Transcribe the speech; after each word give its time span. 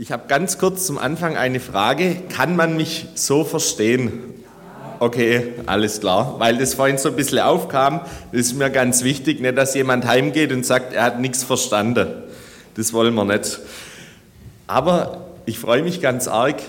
Ich 0.00 0.12
habe 0.12 0.28
ganz 0.28 0.58
kurz 0.58 0.86
zum 0.86 0.96
Anfang 0.96 1.36
eine 1.36 1.58
Frage. 1.58 2.14
Kann 2.28 2.54
man 2.54 2.76
mich 2.76 3.08
so 3.16 3.42
verstehen? 3.42 4.12
Okay, 5.00 5.54
alles 5.66 5.98
klar. 5.98 6.36
Weil 6.38 6.56
das 6.56 6.74
vorhin 6.74 6.98
so 6.98 7.08
ein 7.08 7.16
bisschen 7.16 7.40
aufkam, 7.40 8.02
ist 8.30 8.54
mir 8.54 8.70
ganz 8.70 9.02
wichtig, 9.02 9.40
nicht, 9.40 9.58
dass 9.58 9.74
jemand 9.74 10.06
heimgeht 10.06 10.52
und 10.52 10.64
sagt, 10.64 10.92
er 10.92 11.02
hat 11.02 11.18
nichts 11.18 11.42
verstanden. 11.42 12.10
Das 12.76 12.92
wollen 12.92 13.12
wir 13.16 13.24
nicht. 13.24 13.58
Aber 14.68 15.26
ich 15.46 15.58
freue 15.58 15.82
mich 15.82 16.00
ganz 16.00 16.28
arg, 16.28 16.62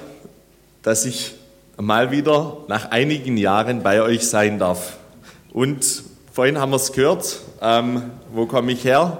dass 0.81 1.05
ich 1.05 1.35
mal 1.77 2.09
wieder 2.09 2.57
nach 2.67 2.89
einigen 2.89 3.37
Jahren 3.37 3.83
bei 3.83 4.01
euch 4.01 4.27
sein 4.27 4.57
darf. 4.57 4.97
Und 5.53 5.85
vorhin 6.33 6.57
haben 6.57 6.71
wir 6.71 6.77
es 6.77 6.93
gehört, 6.93 7.41
ähm, 7.61 8.09
wo 8.33 8.47
komme 8.47 8.71
ich 8.71 8.83
her? 8.85 9.19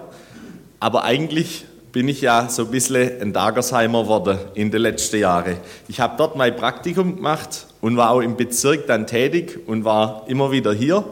Aber 0.80 1.04
eigentlich 1.04 1.66
bin 1.92 2.08
ich 2.08 2.21
ja 2.21 2.50
so 2.50 2.66
ein 2.66 2.71
bisschen 2.71 3.21
ein 3.21 3.34
Dagersheimer 3.34 4.04
geworden 4.04 4.38
in 4.54 4.70
den 4.70 4.82
letzten 4.82 5.20
Jahren. 5.20 5.57
Ich 5.88 6.00
habe 6.00 6.15
dort 6.18 6.36
mein 6.36 6.56
Praktikum 6.56 7.15
gemacht 7.15 7.65
und 7.82 7.98
war 7.98 8.12
auch 8.12 8.21
im 8.21 8.38
Bezirk 8.38 8.86
dann 8.88 9.07
tätig 9.07 9.60
und 9.65 9.86
war 9.86 10.24
immer 10.28 10.52
wieder 10.52 10.71
hier. 10.74 11.04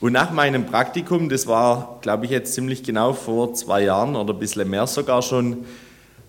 Und 0.00 0.12
nach 0.12 0.30
meinem 0.32 0.66
Praktikum, 0.66 1.30
das 1.30 1.46
war, 1.46 1.98
glaube 2.02 2.26
ich, 2.26 2.30
jetzt 2.30 2.52
ziemlich 2.52 2.82
genau 2.82 3.14
vor 3.14 3.54
zwei 3.54 3.84
Jahren 3.84 4.16
oder 4.16 4.34
ein 4.34 4.38
bisschen 4.38 4.68
mehr 4.68 4.86
sogar 4.86 5.22
schon, 5.22 5.64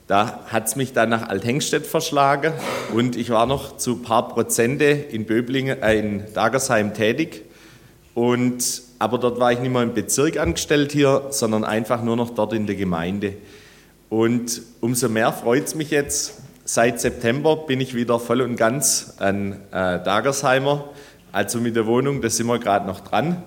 da 0.08 0.40
hat 0.48 0.68
es 0.68 0.76
mich 0.76 0.94
dann 0.94 1.10
nach 1.10 1.28
Althengstedt 1.28 1.86
verschlagen 1.86 2.54
und 2.94 3.18
ich 3.18 3.32
war 3.32 3.48
noch 3.48 3.78
zu 3.78 3.94
ein 3.94 4.04
paar 4.04 4.30
Prozente 4.30 4.86
in 4.86 5.26
Böblingen, 5.26 5.82
äh, 5.82 5.98
in 5.98 6.24
Dagersheim 6.34 6.94
tätig. 6.94 7.42
Und, 8.14 8.84
aber 9.00 9.18
dort 9.18 9.40
war 9.40 9.52
ich 9.52 9.60
nicht 9.60 9.74
mehr 9.74 9.82
im 9.82 9.94
Bezirk 9.94 10.38
angestellt 10.38 10.94
hier, 10.94 11.24
sondern 11.32 11.66
einfach 11.66 12.02
nur 12.02 12.16
noch 12.16 12.30
dort 12.30 12.54
in 12.54 12.68
der 12.68 12.76
Gemeinde. 12.76 13.34
Und 14.16 14.62
umso 14.80 15.10
mehr 15.10 15.34
freut 15.34 15.66
es 15.66 15.76
mich 15.76 15.90
jetzt. 15.90 16.36
Seit 16.64 17.02
September 17.02 17.58
bin 17.58 17.82
ich 17.82 17.94
wieder 17.96 18.18
voll 18.18 18.40
und 18.40 18.56
ganz 18.56 19.16
ein 19.20 19.60
äh, 19.74 20.02
Dagersheimer. 20.02 20.86
Also 21.34 21.60
mit 21.60 21.76
der 21.76 21.86
Wohnung, 21.86 22.22
da 22.22 22.30
sind 22.30 22.48
wir 22.48 22.58
gerade 22.58 22.88
noch 22.88 23.02
dran. 23.02 23.44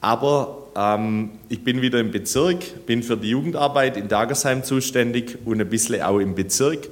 Aber 0.00 0.68
ähm, 0.74 1.32
ich 1.50 1.62
bin 1.62 1.82
wieder 1.82 2.00
im 2.00 2.10
Bezirk, 2.10 2.86
bin 2.86 3.02
für 3.02 3.18
die 3.18 3.28
Jugendarbeit 3.28 3.98
in 3.98 4.08
Dagersheim 4.08 4.64
zuständig 4.64 5.36
und 5.44 5.60
ein 5.60 5.68
bisschen 5.68 6.00
auch 6.00 6.20
im 6.20 6.34
Bezirk. 6.34 6.88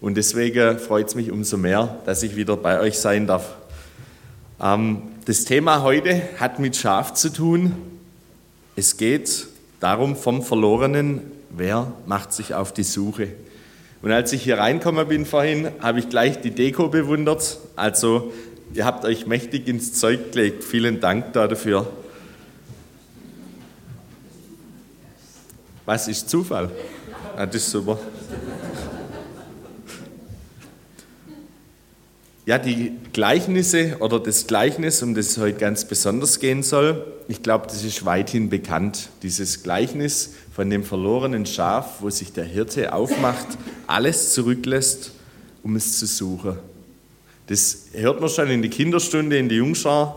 Und 0.00 0.16
deswegen 0.16 0.78
freut 0.78 1.08
es 1.08 1.16
mich 1.16 1.32
umso 1.32 1.56
mehr, 1.56 1.96
dass 2.06 2.22
ich 2.22 2.36
wieder 2.36 2.56
bei 2.56 2.78
euch 2.78 3.00
sein 3.00 3.26
darf. 3.26 3.56
Ähm, 4.62 5.02
das 5.24 5.44
Thema 5.44 5.82
heute 5.82 6.22
hat 6.38 6.60
mit 6.60 6.76
Schaf 6.76 7.14
zu 7.14 7.32
tun. 7.32 7.74
Es 8.76 8.96
geht 8.96 9.48
darum 9.80 10.14
vom 10.14 10.44
Verlorenen 10.44 11.39
wer 11.50 11.92
macht 12.06 12.32
sich 12.32 12.54
auf 12.54 12.72
die 12.72 12.84
Suche? 12.84 13.28
Und 14.02 14.12
als 14.12 14.32
ich 14.32 14.42
hier 14.42 14.58
reinkommen 14.58 15.06
bin 15.08 15.26
vorhin, 15.26 15.70
habe 15.80 15.98
ich 15.98 16.08
gleich 16.08 16.40
die 16.40 16.52
Deko 16.52 16.88
bewundert. 16.88 17.58
Also 17.76 18.32
ihr 18.72 18.86
habt 18.86 19.04
euch 19.04 19.26
mächtig 19.26 19.68
ins 19.68 19.92
Zeug 19.92 20.32
gelegt. 20.32 20.64
Vielen 20.64 21.00
Dank 21.00 21.34
dafür. 21.34 21.86
Was 25.84 26.08
ist 26.08 26.30
Zufall? 26.30 26.70
Ah, 27.36 27.46
das 27.46 27.56
ist 27.56 27.70
super. 27.70 27.98
Ja, 32.46 32.58
die 32.58 32.92
Gleichnisse 33.12 33.98
oder 34.00 34.18
das 34.18 34.46
Gleichnis, 34.46 35.02
um 35.02 35.14
das 35.14 35.28
es 35.28 35.38
heute 35.38 35.58
ganz 35.58 35.84
besonders 35.84 36.40
gehen 36.40 36.62
soll, 36.62 37.04
ich 37.28 37.42
glaube, 37.42 37.66
das 37.66 37.84
ist 37.84 38.04
weithin 38.04 38.50
bekannt. 38.50 39.10
Dieses 39.22 39.62
Gleichnis 39.62 40.34
von 40.52 40.68
dem 40.70 40.82
verlorenen 40.82 41.46
Schaf, 41.46 42.00
wo 42.00 42.10
sich 42.10 42.32
der 42.32 42.44
Hirte 42.44 42.92
aufmacht, 42.92 43.46
alles 43.86 44.32
zurücklässt, 44.32 45.12
um 45.62 45.76
es 45.76 45.98
zu 45.98 46.06
suchen. 46.06 46.58
Das 47.46 47.86
hört 47.92 48.20
man 48.20 48.30
schon 48.30 48.48
in 48.48 48.62
der 48.62 48.70
Kinderstunde 48.70 49.38
in 49.38 49.48
der 49.48 49.58
Jungschar 49.58 50.16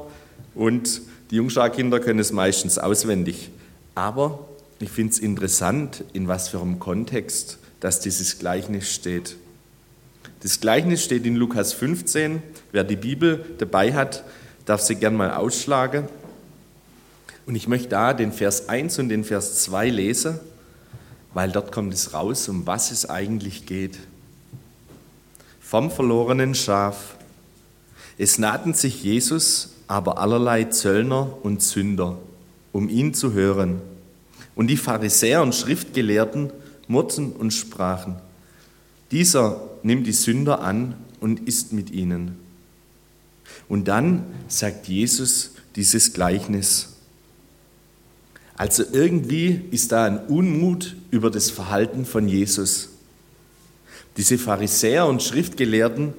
und 0.56 1.02
die 1.30 1.36
Jungscharkinder 1.36 2.00
können 2.00 2.20
es 2.20 2.32
meistens 2.32 2.78
auswendig. 2.80 3.50
Aber 3.96 4.48
ich 4.80 4.90
finde 4.90 5.14
es 5.14 5.20
interessant, 5.20 6.04
in 6.14 6.28
was 6.28 6.50
für 6.50 6.62
einem 6.62 6.80
Kontext 6.80 7.60
dass 7.84 8.00
dieses 8.00 8.40
Gleichnis 8.40 8.90
steht. 8.94 9.36
Das 10.44 10.60
Gleichnis 10.60 11.02
steht 11.02 11.26
in 11.26 11.38
Lukas 11.38 11.72
15. 11.72 12.44
Wer 12.74 12.84
die 12.84 12.98
Bibel 12.98 13.46
dabei 13.60 13.94
hat, 13.94 14.26
darf 14.66 14.82
sie 14.82 14.96
gern 14.96 15.16
mal 15.16 15.32
ausschlagen. 15.32 16.10
Und 17.46 17.56
ich 17.56 17.70
möchte 17.70 17.88
da 17.88 18.14
den 18.14 18.34
Vers 18.34 18.68
1 18.68 19.00
und 19.00 19.08
den 19.08 19.24
Vers 19.24 19.64
2 19.64 19.90
lesen, 19.90 20.42
weil 21.34 21.50
dort 21.50 21.72
kommt 21.72 21.94
es 21.94 22.14
raus, 22.14 22.50
um 22.50 22.68
was 22.68 22.92
es 22.92 23.10
eigentlich 23.10 23.66
geht. 23.66 23.98
Vom 25.62 25.90
verlorenen 25.90 26.56
Schaf. 26.56 27.16
Es 28.18 28.38
nahten 28.38 28.74
sich 28.74 29.02
Jesus, 29.02 29.76
aber 29.88 30.18
allerlei 30.18 30.66
Zöllner 30.66 31.38
und 31.42 31.64
Sünder, 31.64 32.18
um 32.74 32.90
ihn 32.90 33.14
zu 33.14 33.32
hören. 33.32 33.82
Und 34.56 34.68
die 34.68 34.76
Pharisäer 34.76 35.42
und 35.42 35.56
Schriftgelehrten 35.56 36.52
murrten 36.90 37.32
und 37.32 37.52
sprachen, 37.52 38.18
dieser 39.14 39.70
nimmt 39.84 40.08
die 40.08 40.12
Sünder 40.12 40.62
an 40.62 40.96
und 41.20 41.48
isst 41.48 41.72
mit 41.72 41.92
ihnen. 41.92 42.36
Und 43.70 43.88
dann 43.88 44.26
sagt 44.48 44.88
Jesus 44.88 45.52
dieses 45.76 46.14
Gleichnis. 46.14 46.90
Also 48.56 48.84
irgendwie 48.92 49.62
ist 49.72 49.92
da 49.92 50.06
ein 50.06 50.26
Unmut 50.28 50.96
über 51.12 51.32
das 51.32 51.50
Verhalten 51.50 52.06
von 52.06 52.28
Jesus. 52.28 52.90
Diese 54.18 54.38
Pharisäer 54.38 55.06
und 55.08 55.24
Schriftgelehrten, 55.24 56.14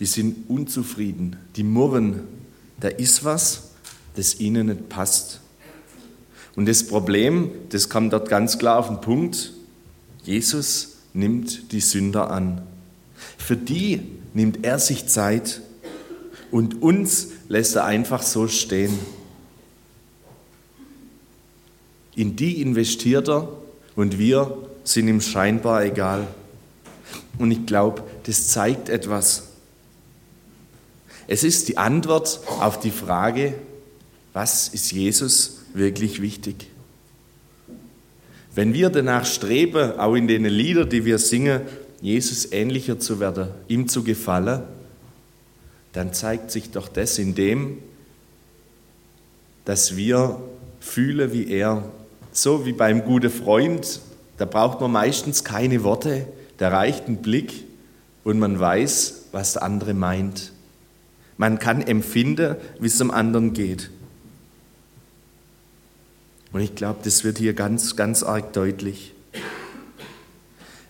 die 0.00 0.06
sind 0.06 0.48
unzufrieden, 0.48 1.36
die 1.56 1.64
murren, 1.64 2.20
da 2.80 2.88
ist 2.88 3.24
was, 3.24 3.70
das 4.14 4.40
ihnen 4.40 4.68
nicht 4.68 4.88
passt. 4.88 5.40
Und 6.54 6.66
das 6.66 6.86
Problem, 6.86 7.50
das 7.70 7.88
kommt 7.88 8.12
dort 8.12 8.28
ganz 8.28 8.58
klar 8.58 8.78
auf 8.78 8.88
den 8.88 9.00
Punkt, 9.00 9.52
Jesus 10.22 10.97
nimmt 11.18 11.72
die 11.72 11.80
Sünder 11.80 12.30
an. 12.30 12.62
Für 13.36 13.56
die 13.56 14.00
nimmt 14.34 14.64
er 14.64 14.78
sich 14.78 15.06
Zeit 15.06 15.60
und 16.50 16.80
uns 16.82 17.28
lässt 17.48 17.76
er 17.76 17.84
einfach 17.84 18.22
so 18.22 18.48
stehen. 18.48 18.96
In 22.14 22.36
die 22.36 22.62
investiert 22.62 23.28
er 23.28 23.48
und 23.96 24.18
wir 24.18 24.56
sind 24.84 25.08
ihm 25.08 25.20
scheinbar 25.20 25.84
egal. 25.84 26.26
Und 27.38 27.50
ich 27.50 27.66
glaube, 27.66 28.02
das 28.24 28.48
zeigt 28.48 28.88
etwas. 28.88 29.44
Es 31.26 31.44
ist 31.44 31.68
die 31.68 31.78
Antwort 31.78 32.40
auf 32.60 32.80
die 32.80 32.90
Frage, 32.90 33.54
was 34.32 34.68
ist 34.68 34.92
Jesus 34.92 35.58
wirklich 35.74 36.22
wichtig? 36.22 36.68
Wenn 38.54 38.74
wir 38.74 38.90
danach 38.90 39.24
streben, 39.24 39.98
auch 39.98 40.14
in 40.14 40.26
den 40.26 40.44
Liedern, 40.44 40.88
die 40.88 41.04
wir 41.04 41.18
singen, 41.18 41.62
Jesus 42.00 42.52
ähnlicher 42.52 42.98
zu 42.98 43.20
werden, 43.20 43.48
ihm 43.68 43.88
zu 43.88 44.02
gefallen, 44.02 44.62
dann 45.92 46.12
zeigt 46.12 46.50
sich 46.50 46.70
doch 46.70 46.88
das 46.88 47.18
in 47.18 47.34
dem, 47.34 47.78
dass 49.64 49.96
wir 49.96 50.40
fühlen 50.80 51.32
wie 51.32 51.50
er. 51.50 51.84
So 52.32 52.64
wie 52.66 52.72
beim 52.72 53.04
guten 53.04 53.30
Freund, 53.30 54.00
da 54.36 54.44
braucht 54.44 54.80
man 54.80 54.92
meistens 54.92 55.44
keine 55.44 55.82
Worte, 55.82 56.26
da 56.58 56.68
reicht 56.68 57.08
ein 57.08 57.18
Blick 57.18 57.64
und 58.24 58.38
man 58.38 58.58
weiß, 58.58 59.26
was 59.32 59.54
der 59.54 59.62
andere 59.62 59.94
meint. 59.94 60.52
Man 61.36 61.58
kann 61.58 61.82
empfinden, 61.82 62.56
wie 62.80 62.86
es 62.86 62.98
dem 62.98 63.10
anderen 63.10 63.52
geht. 63.52 63.90
Und 66.52 66.60
ich 66.60 66.74
glaube, 66.74 67.00
das 67.04 67.24
wird 67.24 67.38
hier 67.38 67.52
ganz, 67.52 67.96
ganz 67.96 68.22
arg 68.22 68.52
deutlich. 68.52 69.12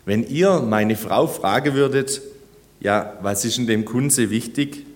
Wenn 0.05 0.27
ihr 0.27 0.61
meine 0.61 0.97
Frau 0.97 1.27
fragen 1.27 1.75
würdet, 1.75 2.23
ja, 2.81 3.19
was 3.21 3.45
ist 3.45 3.59
in 3.59 3.67
dem 3.67 3.85
Kunze 3.85 4.31
wichtig, 4.31 4.87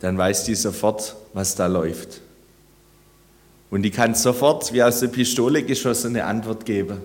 dann 0.00 0.18
weiß 0.18 0.44
die 0.44 0.54
sofort, 0.54 1.16
was 1.32 1.54
da 1.54 1.66
läuft. 1.66 2.20
Und 3.70 3.82
die 3.82 3.90
kann 3.90 4.14
sofort, 4.14 4.72
wie 4.72 4.82
aus 4.82 5.00
der 5.00 5.08
Pistole 5.08 5.62
geschossen, 5.62 6.08
eine 6.08 6.24
Antwort 6.24 6.64
geben. 6.64 6.98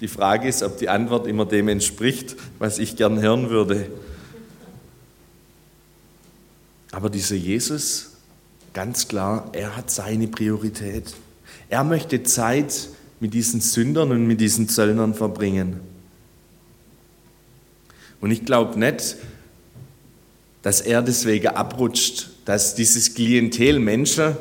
Die 0.00 0.08
Frage 0.08 0.48
ist, 0.48 0.62
ob 0.62 0.78
die 0.78 0.88
Antwort 0.88 1.26
immer 1.26 1.44
dem 1.44 1.68
entspricht, 1.68 2.36
was 2.58 2.78
ich 2.78 2.96
gern 2.96 3.20
hören 3.20 3.50
würde. 3.50 3.86
Aber 6.92 7.10
dieser 7.10 7.36
Jesus, 7.36 8.11
Ganz 8.72 9.08
klar, 9.08 9.50
er 9.52 9.76
hat 9.76 9.90
seine 9.90 10.28
Priorität. 10.28 11.14
Er 11.68 11.84
möchte 11.84 12.22
Zeit 12.22 12.88
mit 13.20 13.34
diesen 13.34 13.60
Sündern 13.60 14.10
und 14.10 14.26
mit 14.26 14.40
diesen 14.40 14.68
Zöllnern 14.68 15.14
verbringen. 15.14 15.80
Und 18.20 18.30
ich 18.30 18.44
glaube 18.44 18.78
nicht, 18.78 19.16
dass 20.62 20.80
er 20.80 21.02
deswegen 21.02 21.48
abrutscht, 21.48 22.30
dass 22.44 22.74
dieses 22.74 23.14
Klientel 23.14 23.78
Menschen 23.78 24.36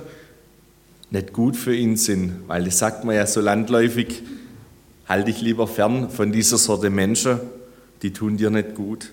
nicht 1.10 1.34
gut 1.34 1.58
für 1.58 1.76
ihn 1.76 1.98
sind, 1.98 2.48
weil 2.48 2.64
das 2.64 2.78
sagt 2.78 3.04
man 3.04 3.16
ja 3.16 3.28
so 3.28 3.42
landläufig, 3.42 4.24
halt 5.08 5.28
dich 5.28 5.42
lieber 5.42 5.68
fern 5.68 6.10
von 6.10 6.32
dieser 6.32 6.58
Sorte 6.58 6.90
Menschen, 6.90 7.40
die 8.02 8.14
tun 8.14 8.38
dir 8.38 8.50
nicht 8.50 8.76
gut. 8.76 9.12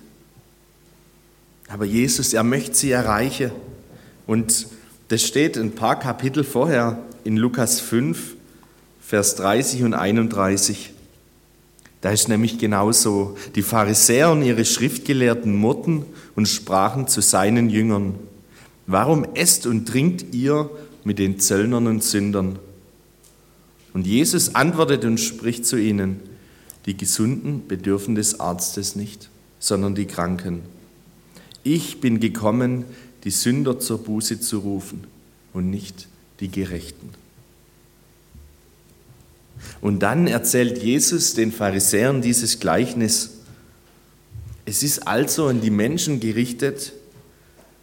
Aber 1.69 1.85
Jesus, 1.85 2.33
er 2.33 2.45
möchte 2.45 2.75
sie 2.75 2.93
erreichen. 2.93 3.51
Und 4.27 4.69
das 5.09 5.23
steht 5.23 5.57
ein 5.57 5.73
paar 5.73 5.99
Kapitel 5.99 6.45
vorher 6.45 6.99
in 7.25 7.37
Lukas 7.37 7.81
5, 7.81 8.37
Vers 9.01 9.37
30 9.37 9.85
und 9.85 9.95
31. 9.95 10.93
Da 12.03 12.11
ist 12.11 12.29
nämlich 12.29 12.59
genauso. 12.59 13.37
Die 13.55 13.63
Pharisäer 13.63 14.31
und 14.31 14.43
ihre 14.43 14.65
Schriftgelehrten 14.65 15.57
murrten 15.57 16.05
und 16.37 16.47
sprachen 16.47 17.09
zu 17.09 17.23
seinen 17.23 17.71
Jüngern, 17.71 18.15
warum 18.87 19.25
esst 19.35 19.67
und 19.67 19.89
trinkt 19.89 20.35
ihr 20.35 20.71
mit 21.05 21.19
den 21.19 21.41
Zöllnern 21.41 21.87
und 21.87 22.05
Sündern? 22.05 22.59
Und 23.95 24.07
Jesus 24.07 24.55
antwortet 24.55 25.05
und 25.07 25.19
spricht 25.19 25.65
zu 25.65 25.77
ihnen, 25.77 26.21
die 26.85 26.97
Gesunden 26.97 27.67
bedürfen 27.67 28.15
des 28.15 28.41
Arztes 28.41 28.95
nicht, 28.95 29.31
sondern 29.59 29.95
die 29.95 30.07
Kranken. 30.07 30.63
Ich 31.65 32.01
bin 32.01 32.21
gekommen, 32.21 32.85
die 33.25 33.31
Sünder 33.31 33.79
zur 33.79 33.99
Buße 33.99 34.41
zu 34.41 34.59
rufen 34.59 35.05
und 35.53 35.71
nicht 35.71 36.09
die 36.41 36.49
Gerechten. 36.49 37.11
Und 39.81 40.01
dann 40.01 40.27
erzählt 40.27 40.83
Jesus 40.83 41.35
den 41.35 41.53
Pharisäern 41.53 42.23
dieses 42.23 42.61
Gleichnis. 42.61 43.39
Es 44.65 44.83
ist 44.83 45.07
also 45.07 45.47
an 45.47 45.61
die 45.61 45.71
Menschen 45.71 46.21
gerichtet, 46.21 46.93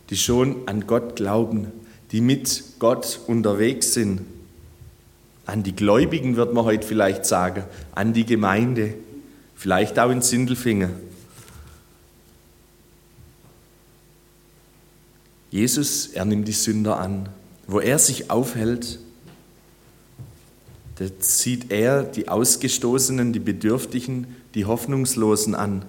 die 0.10 0.18
schon 0.18 0.68
an 0.68 0.88
Gott 0.88 1.16
glauben, 1.16 1.72
die 2.12 2.22
mit 2.22 2.64
Gott 2.80 3.20
unterwegs 3.28 3.94
sind. 3.94 4.22
An 5.46 5.64
die 5.64 5.76
Gläubigen 5.76 6.38
wird 6.38 6.54
man 6.54 6.66
heute 6.66 6.88
vielleicht 6.88 7.26
sagen, 7.26 7.64
an 7.94 8.14
die 8.14 8.26
Gemeinde, 8.26 8.94
vielleicht 9.56 10.00
auch 10.00 10.10
in 10.10 10.22
Sindelfingen. 10.22 10.92
Jesus, 15.56 16.08
er 16.08 16.26
nimmt 16.26 16.50
die 16.50 16.52
Sünder 16.52 17.00
an. 17.00 17.30
Wo 17.66 17.80
er 17.80 17.98
sich 17.98 18.30
aufhält, 18.30 19.00
da 20.98 21.06
zieht 21.20 21.72
er 21.72 22.04
die 22.04 22.28
Ausgestoßenen, 22.28 23.32
die 23.32 23.40
Bedürftigen, 23.40 24.28
die 24.54 24.66
Hoffnungslosen 24.66 25.56
an. 25.56 25.86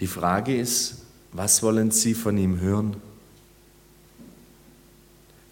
Die 0.00 0.08
Frage 0.08 0.58
ist, 0.58 1.02
was 1.30 1.62
wollen 1.62 1.92
sie 1.92 2.14
von 2.14 2.36
ihm 2.36 2.58
hören? 2.58 2.96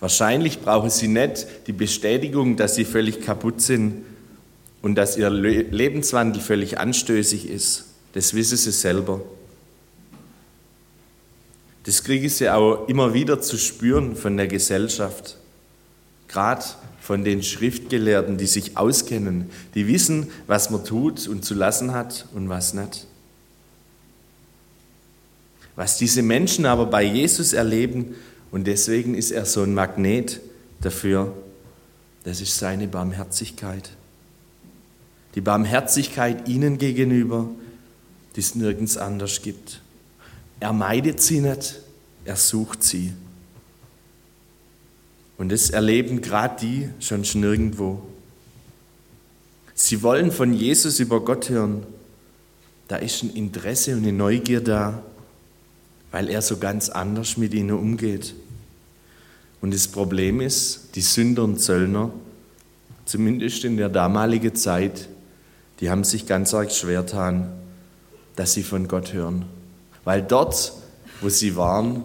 Wahrscheinlich 0.00 0.62
brauchen 0.62 0.90
sie 0.90 1.06
nicht 1.06 1.46
die 1.68 1.72
Bestätigung, 1.72 2.56
dass 2.56 2.74
sie 2.74 2.84
völlig 2.84 3.20
kaputt 3.20 3.60
sind 3.60 4.02
und 4.82 4.96
dass 4.96 5.16
ihr 5.16 5.30
Lebenswandel 5.30 6.42
völlig 6.42 6.80
anstößig 6.80 7.48
ist. 7.48 7.84
Das 8.12 8.34
wissen 8.34 8.56
sie 8.56 8.72
selber. 8.72 9.20
Das 11.86 12.02
kriege 12.02 12.26
ich 12.26 12.34
sie 12.34 12.50
auch 12.50 12.88
immer 12.88 13.14
wieder 13.14 13.40
zu 13.40 13.56
spüren 13.56 14.16
von 14.16 14.36
der 14.36 14.48
Gesellschaft. 14.48 15.38
Gerade 16.26 16.64
von 17.00 17.22
den 17.22 17.44
Schriftgelehrten, 17.44 18.36
die 18.36 18.46
sich 18.46 18.76
auskennen, 18.76 19.48
die 19.76 19.86
wissen, 19.86 20.26
was 20.48 20.70
man 20.70 20.84
tut 20.84 21.28
und 21.28 21.44
zu 21.44 21.54
lassen 21.54 21.92
hat 21.92 22.26
und 22.34 22.48
was 22.48 22.74
nicht. 22.74 23.06
Was 25.76 25.96
diese 25.96 26.22
Menschen 26.22 26.66
aber 26.66 26.86
bei 26.86 27.04
Jesus 27.04 27.52
erleben, 27.52 28.16
und 28.50 28.66
deswegen 28.66 29.14
ist 29.14 29.30
er 29.30 29.44
so 29.44 29.62
ein 29.62 29.74
Magnet 29.74 30.40
dafür, 30.80 31.32
das 32.24 32.40
ist 32.40 32.58
seine 32.58 32.88
Barmherzigkeit. 32.88 33.90
Die 35.36 35.40
Barmherzigkeit 35.40 36.48
ihnen 36.48 36.78
gegenüber, 36.78 37.48
die 38.34 38.40
es 38.40 38.56
nirgends 38.56 38.96
anders 38.96 39.42
gibt. 39.42 39.82
Er 40.60 40.72
meidet 40.72 41.20
sie 41.20 41.40
nicht, 41.40 41.80
er 42.24 42.36
sucht 42.36 42.82
sie. 42.82 43.12
Und 45.38 45.50
das 45.50 45.70
erleben 45.70 46.22
gerade 46.22 46.56
die 46.60 46.88
schon 47.00 47.22
nirgendwo. 47.34 48.02
Sie 49.74 50.02
wollen 50.02 50.32
von 50.32 50.54
Jesus 50.54 51.00
über 51.00 51.20
Gott 51.20 51.50
hören. 51.50 51.84
Da 52.88 52.96
ist 52.96 53.22
ein 53.22 53.30
Interesse 53.34 53.92
und 53.92 53.98
eine 53.98 54.12
Neugier 54.12 54.62
da, 54.62 55.02
weil 56.10 56.30
er 56.30 56.40
so 56.40 56.56
ganz 56.56 56.88
anders 56.88 57.36
mit 57.36 57.52
ihnen 57.52 57.72
umgeht. 57.72 58.34
Und 59.60 59.74
das 59.74 59.88
Problem 59.88 60.40
ist, 60.40 60.94
die 60.94 61.02
Sünder 61.02 61.44
und 61.44 61.60
Zöllner, 61.60 62.10
zumindest 63.04 63.64
in 63.64 63.76
der 63.76 63.88
damaligen 63.88 64.54
Zeit, 64.54 65.08
die 65.80 65.90
haben 65.90 66.04
sich 66.04 66.26
ganz 66.26 66.54
arg 66.54 66.72
schwer 66.72 67.02
getan, 67.02 67.52
dass 68.36 68.54
sie 68.54 68.62
von 68.62 68.88
Gott 68.88 69.12
hören. 69.12 69.44
Weil 70.06 70.22
dort, 70.22 70.72
wo 71.20 71.28
sie 71.28 71.56
waren, 71.56 72.04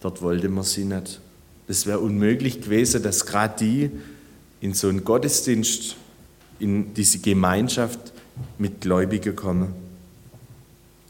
dort 0.00 0.22
wollte 0.22 0.48
man 0.48 0.64
sie 0.64 0.84
nicht. 0.84 1.20
Es 1.68 1.86
wäre 1.86 2.00
unmöglich 2.00 2.62
gewesen, 2.62 3.00
dass 3.04 3.26
gerade 3.26 3.54
die 3.60 3.90
in 4.60 4.74
so 4.74 4.88
einen 4.88 5.04
Gottesdienst, 5.04 5.94
in 6.58 6.92
diese 6.92 7.20
Gemeinschaft 7.20 8.12
mit 8.58 8.80
Gläubigen 8.80 9.36
kommen. 9.36 9.72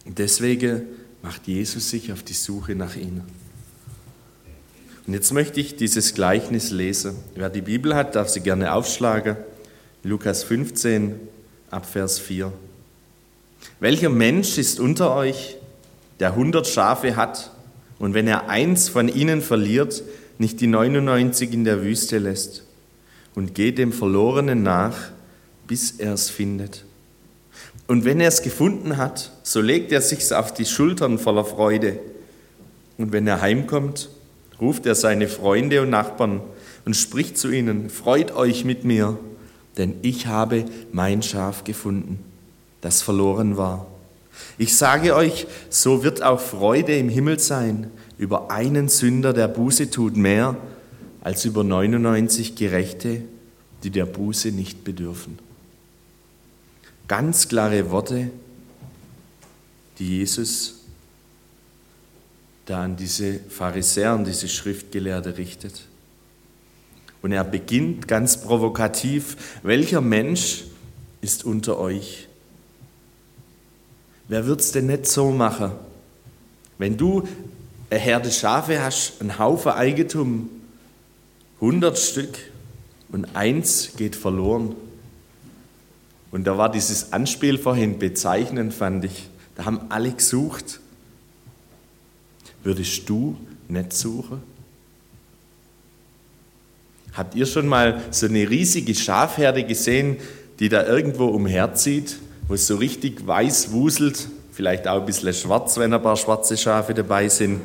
Und 0.04 0.18
deswegen 0.18 0.82
macht 1.22 1.46
Jesus 1.46 1.88
sich 1.88 2.12
auf 2.12 2.22
die 2.22 2.34
Suche 2.34 2.74
nach 2.74 2.96
ihnen. 2.96 3.22
Und 5.06 5.14
jetzt 5.14 5.32
möchte 5.32 5.60
ich 5.60 5.76
dieses 5.76 6.12
Gleichnis 6.12 6.70
lesen. 6.70 7.14
Wer 7.34 7.48
die 7.48 7.62
Bibel 7.62 7.94
hat, 7.94 8.16
darf 8.16 8.28
sie 8.28 8.40
gerne 8.40 8.74
aufschlagen. 8.74 9.38
Lukas 10.02 10.44
15, 10.44 11.14
Abvers 11.70 12.18
4. 12.18 12.52
Welcher 13.80 14.10
Mensch 14.10 14.58
ist 14.58 14.78
unter 14.78 15.16
euch, 15.16 15.56
der 16.20 16.37
hundert 16.37 16.67
Schafe 16.67 17.17
hat, 17.17 17.50
und 17.99 18.14
wenn 18.14 18.26
er 18.26 18.49
eins 18.49 18.88
von 18.88 19.08
ihnen 19.08 19.43
verliert, 19.43 20.02
nicht 20.38 20.61
die 20.61 20.67
99 20.67 21.52
in 21.52 21.64
der 21.64 21.82
Wüste 21.82 22.17
lässt 22.19 22.64
und 23.34 23.55
geht 23.55 23.76
dem 23.76 23.93
Verlorenen 23.93 24.62
nach, 24.62 24.96
bis 25.67 25.93
er 25.93 26.14
es 26.14 26.31
findet. 26.31 26.87
Und 27.87 28.06
wenn 28.06 28.20
er 28.20 28.28
es 28.28 28.40
gefunden 28.40 28.96
hat, 28.96 29.32
so 29.43 29.61
legt 29.61 29.93
er 29.93 30.00
sich's 30.00 30.32
auf 30.32 30.55
die 30.55 30.64
Schultern 30.64 31.19
voller 31.19 31.44
Freude. 31.44 31.99
Und 32.96 33.12
wenn 33.12 33.26
er 33.26 33.43
heimkommt, 33.43 34.08
ruft 34.61 34.87
er 34.87 34.94
seine 34.94 35.28
Freunde 35.28 35.82
und 35.82 35.90
Nachbarn 35.90 36.40
und 36.87 36.94
spricht 36.94 37.37
zu 37.37 37.50
ihnen, 37.50 37.90
freut 37.90 38.34
euch 38.34 38.64
mit 38.64 38.84
mir, 38.84 39.19
denn 39.76 39.96
ich 40.02 40.26
habe 40.26 40.64
mein 40.93 41.23
Schaf 41.23 41.64
gefunden, 41.64 42.19
das 42.81 43.02
verloren 43.02 43.56
war. 43.56 43.89
Ich 44.59 44.76
sage 44.76 45.14
euch, 45.14 45.47
so 45.68 46.02
wird 46.02 46.23
auch 46.23 46.40
Freude 46.40 46.97
im 46.97 47.09
Himmel 47.09 47.38
sein 47.38 47.90
über 48.18 48.50
einen 48.50 48.88
Sünder, 48.88 49.32
der 49.32 49.49
Buße 49.49 49.90
tut, 49.90 50.16
mehr 50.16 50.56
als 51.23 51.44
über 51.44 51.64
99 51.64 52.54
Gerechte, 52.54 53.23
die 53.82 53.90
der 53.90 54.06
Buße 54.06 54.49
nicht 54.49 54.85
bedürfen. 54.85 55.38
Ganz 57.09 57.49
klare 57.49 57.90
Worte, 57.90 58.30
die 59.99 60.18
Jesus 60.18 60.80
da 62.66 62.85
an 62.85 62.97
diese 62.97 63.40
Pharisäer 63.40 64.14
und 64.14 64.26
diese 64.26 64.49
Schriftgelehrte 64.49 65.37
richtet. 65.37 65.82
Und 67.20 67.32
er 67.32 67.44
beginnt 67.44 68.06
ganz 68.06 68.40
provokativ, 68.40 69.59
welcher 69.62 70.00
Mensch 70.00 70.64
ist 71.20 71.44
unter 71.44 71.78
euch? 71.78 72.28
Wer 74.30 74.46
wird 74.46 74.60
es 74.60 74.70
denn 74.70 74.87
nicht 74.87 75.06
so 75.06 75.32
machen? 75.32 75.72
Wenn 76.78 76.96
du 76.96 77.26
eine 77.90 77.99
Herde 77.99 78.30
Schafe 78.30 78.80
hast, 78.80 79.20
einen 79.20 79.40
Haufen 79.40 79.72
Eigentum, 79.72 80.49
100 81.56 81.99
Stück 81.99 82.38
und 83.10 83.34
eins 83.34 83.90
geht 83.96 84.14
verloren. 84.14 84.76
Und 86.30 86.44
da 86.44 86.56
war 86.56 86.70
dieses 86.70 87.12
Anspiel 87.12 87.58
vorhin 87.58 87.99
bezeichnend, 87.99 88.72
fand 88.72 89.04
ich. 89.04 89.28
Da 89.56 89.64
haben 89.64 89.80
alle 89.88 90.12
gesucht. 90.12 90.78
Würdest 92.62 93.08
du 93.08 93.37
nicht 93.66 93.92
suchen? 93.92 94.40
Habt 97.14 97.34
ihr 97.34 97.46
schon 97.46 97.66
mal 97.66 98.00
so 98.12 98.26
eine 98.26 98.49
riesige 98.49 98.94
Schafherde 98.94 99.64
gesehen, 99.64 100.18
die 100.60 100.68
da 100.68 100.87
irgendwo 100.87 101.26
umherzieht, 101.26 102.20
wo 102.50 102.54
es 102.54 102.66
so 102.66 102.75
richtig 102.75 103.25
weiß 103.28 103.71
wuselt 103.71 104.26
vielleicht 104.50 104.88
auch 104.88 104.99
ein 104.99 105.07
bisschen 105.07 105.33
schwarz, 105.33 105.78
wenn 105.78 105.95
ein 105.95 106.02
paar 106.02 106.16
schwarze 106.16 106.57
Schafe 106.57 106.95
dabei 106.95 107.28
sind. 107.28 107.61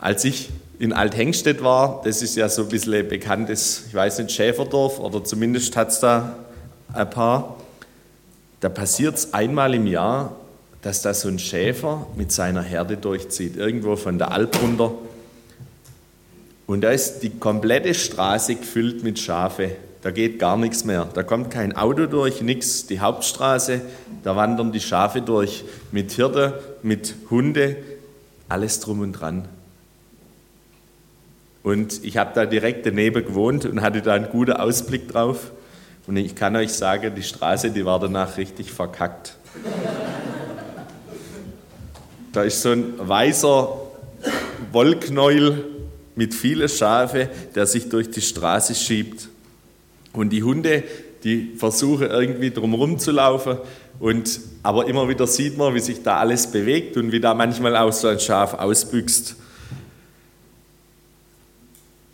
Als 0.00 0.24
ich 0.24 0.50
in 0.80 0.92
Althengstedt 0.92 1.62
war, 1.62 2.02
das 2.04 2.22
ist 2.22 2.34
ja 2.34 2.48
so 2.48 2.62
ein 2.62 2.68
bisschen 2.68 2.94
ein 2.94 3.08
bekanntes, 3.08 3.84
ich 3.86 3.94
weiß 3.94 4.18
nicht, 4.18 4.32
Schäferdorf 4.32 4.98
oder 4.98 5.22
zumindest 5.22 5.76
hat 5.76 5.90
es 5.90 6.00
da 6.00 6.34
ein 6.92 7.08
paar. 7.08 7.56
Da 8.58 8.68
passiert 8.68 9.14
es 9.14 9.32
einmal 9.32 9.74
im 9.74 9.86
Jahr, 9.86 10.34
dass 10.82 11.00
da 11.02 11.14
so 11.14 11.28
ein 11.28 11.38
Schäfer 11.38 12.08
mit 12.16 12.32
seiner 12.32 12.62
Herde 12.62 12.96
durchzieht, 12.96 13.56
irgendwo 13.56 13.94
von 13.94 14.18
der 14.18 14.32
Alp 14.32 14.60
runter. 14.60 14.90
Und 16.66 16.80
da 16.80 16.90
ist 16.90 17.20
die 17.20 17.30
komplette 17.30 17.94
Straße 17.94 18.56
gefüllt 18.56 19.04
mit 19.04 19.20
Schafe. 19.20 19.76
Da 20.04 20.10
geht 20.10 20.38
gar 20.38 20.58
nichts 20.58 20.84
mehr. 20.84 21.08
Da 21.14 21.22
kommt 21.22 21.50
kein 21.50 21.74
Auto 21.74 22.04
durch, 22.04 22.42
nichts. 22.42 22.86
Die 22.86 23.00
Hauptstraße, 23.00 23.80
da 24.22 24.36
wandern 24.36 24.70
die 24.70 24.80
Schafe 24.80 25.22
durch 25.22 25.64
mit 25.92 26.12
Hirte, 26.12 26.62
mit 26.82 27.14
Hunde, 27.30 27.78
alles 28.46 28.80
drum 28.80 29.00
und 29.00 29.14
dran. 29.14 29.48
Und 31.62 32.04
ich 32.04 32.18
habe 32.18 32.32
da 32.34 32.44
direkt 32.44 32.84
daneben 32.84 33.24
gewohnt 33.24 33.64
und 33.64 33.80
hatte 33.80 34.02
da 34.02 34.12
einen 34.12 34.28
guten 34.28 34.52
Ausblick 34.52 35.08
drauf. 35.08 35.52
Und 36.06 36.18
ich 36.18 36.34
kann 36.34 36.54
euch 36.54 36.74
sagen, 36.74 37.14
die 37.14 37.22
Straße, 37.22 37.70
die 37.70 37.86
war 37.86 37.98
danach 37.98 38.36
richtig 38.36 38.72
verkackt. 38.72 39.38
Da 42.32 42.42
ist 42.42 42.60
so 42.60 42.72
ein 42.72 42.92
weißer 42.98 43.74
Wollknäuel 44.70 45.64
mit 46.14 46.34
vielen 46.34 46.68
Schafe, 46.68 47.30
der 47.54 47.66
sich 47.66 47.88
durch 47.88 48.10
die 48.10 48.20
Straße 48.20 48.74
schiebt. 48.74 49.28
Und 50.14 50.30
die 50.30 50.42
Hunde, 50.42 50.84
die 51.24 51.54
versuchen 51.56 52.08
irgendwie 52.08 52.50
drumherum 52.50 52.98
zu 52.98 53.10
laufen. 53.10 53.58
Und, 53.98 54.40
aber 54.62 54.86
immer 54.86 55.08
wieder 55.08 55.26
sieht 55.26 55.58
man, 55.58 55.74
wie 55.74 55.80
sich 55.80 56.02
da 56.02 56.18
alles 56.18 56.50
bewegt 56.50 56.96
und 56.96 57.12
wie 57.12 57.20
da 57.20 57.34
manchmal 57.34 57.76
auch 57.76 57.92
so 57.92 58.08
ein 58.08 58.20
Schaf 58.20 58.54
ausbüchst. 58.54 59.36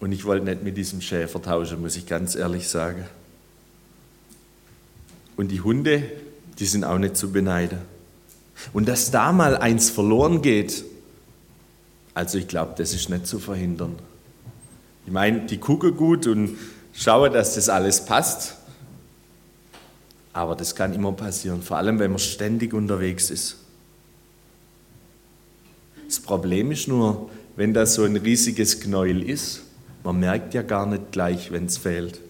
Und 0.01 0.13
ich 0.13 0.25
wollte 0.25 0.47
nicht 0.47 0.63
mit 0.63 0.77
diesem 0.77 1.03
Schäfer 1.03 1.43
tauschen, 1.43 1.81
muss 1.81 1.97
ich 1.97 2.07
ganz 2.07 2.35
ehrlich 2.35 2.69
sagen. 2.69 3.05
Und 5.37 5.49
die 5.49 5.61
Hunde, 5.61 6.03
die 6.59 6.65
sind 6.65 6.85
auch 6.85 6.99
nicht 6.99 7.17
zu 7.17 7.33
beneiden. 7.33 7.79
Und 8.73 8.89
dass 8.89 9.11
da 9.11 9.33
mal 9.33 9.57
eins 9.57 9.91
verloren 9.91 10.43
geht, 10.43 10.85
also 12.15 12.39
ich 12.39 12.49
glaube, 12.49 12.75
das 12.77 12.95
ist 12.95 13.09
nicht 13.09 13.27
zu 13.27 13.39
verhindern. 13.39 13.97
Ich 15.07 15.13
meine, 15.13 15.47
die 15.47 15.59
gucken 15.59 15.97
gut 15.97 16.27
und 16.27 16.57
schauen, 17.01 17.33
dass 17.33 17.55
das 17.55 17.69
alles 17.69 18.05
passt. 18.05 18.57
Aber 20.33 20.55
das 20.55 20.75
kann 20.75 20.95
immer 20.95 21.13
passieren, 21.13 21.63
vor 21.63 21.79
allem 21.79 21.99
wenn 21.99 22.11
man 22.11 22.21
ständig 22.21 22.73
unterwegs 22.73 23.31
ist. 23.31 23.57
Das 26.07 26.21
Problem 26.21 26.71
ist 26.71 26.89
nur, 26.89 27.31
wenn 27.57 27.75
da 27.75 27.87
so 27.87 28.05
ein 28.05 28.17
riesiges 28.17 28.81
Knäuel 28.81 29.29
ist, 29.29 29.63
man 30.05 30.21
merkt 30.21 30.55
ja 30.55 30.63
gar 30.63 30.87
nicht 30.87 31.13
gleich, 31.13 31.51
wenn 31.51 31.67
es 31.67 31.79
fehlt. 31.79 32.21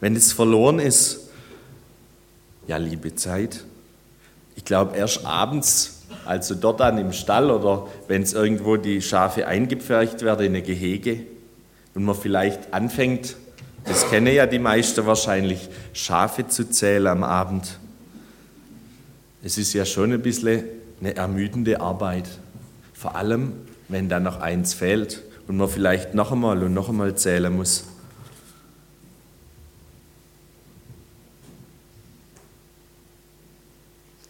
Wenn 0.00 0.16
es 0.16 0.32
verloren 0.32 0.78
ist, 0.78 1.28
ja, 2.66 2.76
liebe 2.76 3.14
Zeit. 3.14 3.64
Ich 4.56 4.64
glaube, 4.64 4.96
erst 4.96 5.24
abends, 5.24 6.02
also 6.24 6.54
dort 6.54 6.80
dann 6.80 6.98
im 6.98 7.12
Stall 7.12 7.50
oder 7.50 7.86
wenn 8.08 8.22
es 8.22 8.32
irgendwo 8.32 8.76
die 8.76 9.00
Schafe 9.00 9.46
eingepfercht 9.46 10.22
werden 10.22 10.46
in 10.46 10.56
ein 10.56 10.64
Gehege 10.64 11.20
und 11.94 12.04
man 12.04 12.16
vielleicht 12.16 12.74
anfängt, 12.74 13.36
das 13.86 14.08
kennen 14.10 14.34
ja 14.34 14.46
die 14.46 14.58
meisten 14.58 15.06
wahrscheinlich, 15.06 15.68
Schafe 15.92 16.46
zu 16.48 16.68
zählen 16.68 17.06
am 17.06 17.24
Abend. 17.24 17.78
Es 19.42 19.58
ist 19.58 19.72
ja 19.72 19.84
schon 19.84 20.12
ein 20.12 20.22
bisschen 20.22 20.64
eine 21.00 21.14
ermüdende 21.14 21.80
Arbeit. 21.80 22.28
Vor 22.92 23.14
allem, 23.14 23.52
wenn 23.88 24.08
dann 24.08 24.24
noch 24.24 24.40
eins 24.40 24.74
fehlt 24.74 25.22
und 25.46 25.56
man 25.56 25.68
vielleicht 25.68 26.14
noch 26.14 26.32
einmal 26.32 26.62
und 26.62 26.74
noch 26.74 26.88
einmal 26.88 27.14
zählen 27.14 27.54
muss. 27.54 27.84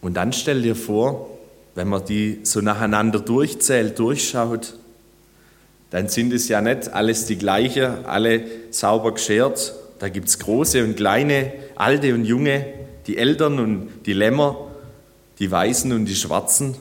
Und 0.03 0.15
dann 0.15 0.33
stell 0.33 0.63
dir 0.63 0.77
vor, 0.77 1.31
wenn 1.75 1.89
man 1.89 2.05
die 2.05 2.41
so 2.43 2.61
nacheinander 2.61 3.19
durchzählt, 3.19 3.99
durchschaut, 3.99 4.75
dann 5.91 6.09
sind 6.09 6.33
es 6.33 6.49
ja 6.49 6.61
nicht 6.61 6.89
alles 6.89 7.27
die 7.27 7.39
gleiche, 7.39 8.07
alle 8.07 8.43
sauber 8.71 9.15
geschert. 9.15 9.75
Da 9.99 10.09
gibt 10.09 10.29
es 10.29 10.39
große 10.39 10.83
und 10.85 10.97
kleine, 10.97 11.53
alte 11.77 12.15
und 12.15 12.25
junge, 12.25 12.67
die 13.07 13.17
Eltern 13.17 13.59
und 13.59 13.89
die 14.05 14.13
Lämmer, 14.13 14.57
die 15.39 15.51
Weißen 15.51 15.93
und 15.93 16.07
die 16.07 16.17
Schwarzen. 16.17 16.77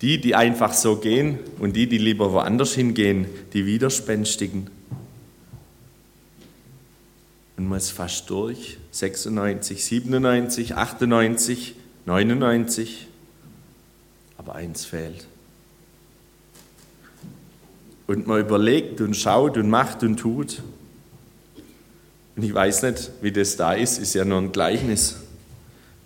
Die, 0.00 0.20
die 0.20 0.34
einfach 0.34 0.72
so 0.72 0.96
gehen 0.96 1.38
und 1.60 1.76
die, 1.76 1.88
die 1.88 1.98
lieber 1.98 2.32
woanders 2.32 2.74
hingehen, 2.74 3.26
die 3.52 3.66
Widerspenstigen. 3.66 4.68
Und 7.56 7.68
man 7.68 7.78
ist 7.78 7.92
fast 7.92 8.28
durch. 8.28 8.78
96, 8.90 9.84
97, 9.84 10.74
98, 10.74 11.76
99. 12.06 13.06
Aber 14.38 14.56
eins 14.56 14.84
fehlt. 14.84 15.28
Und 18.12 18.26
man 18.26 18.40
überlegt 18.40 19.00
und 19.00 19.16
schaut 19.16 19.56
und 19.56 19.70
macht 19.70 20.02
und 20.02 20.18
tut. 20.18 20.60
Und 22.36 22.42
ich 22.42 22.52
weiß 22.52 22.82
nicht, 22.82 23.10
wie 23.22 23.32
das 23.32 23.56
da 23.56 23.72
ist, 23.72 23.96
ist 23.96 24.12
ja 24.12 24.26
nur 24.26 24.36
ein 24.36 24.52
Gleichnis. 24.52 25.16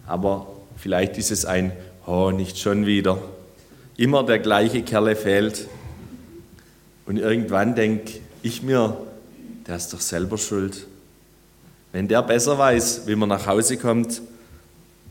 Aber 0.07 0.47
vielleicht 0.77 1.19
ist 1.19 1.33
es 1.33 1.45
ein, 1.45 1.73
oh, 2.07 2.31
nicht 2.31 2.59
schon 2.59 2.87
wieder 2.87 3.19
immer 3.97 4.23
der 4.23 4.39
gleiche 4.39 4.83
Kerle 4.83 5.17
fehlt. 5.17 5.67
Und 7.07 7.17
irgendwann 7.17 7.75
denke 7.75 8.21
ich 8.41 8.63
mir, 8.63 8.97
der 9.67 9.75
ist 9.75 9.93
doch 9.93 10.01
selber 10.01 10.39
schuld. 10.39 10.87
Wenn 11.91 12.07
der 12.07 12.23
besser 12.23 12.57
weiß, 12.57 13.09
wie 13.09 13.17
man 13.17 13.31
nach 13.31 13.49
Hause 13.49 13.79
kommt, 13.79 14.23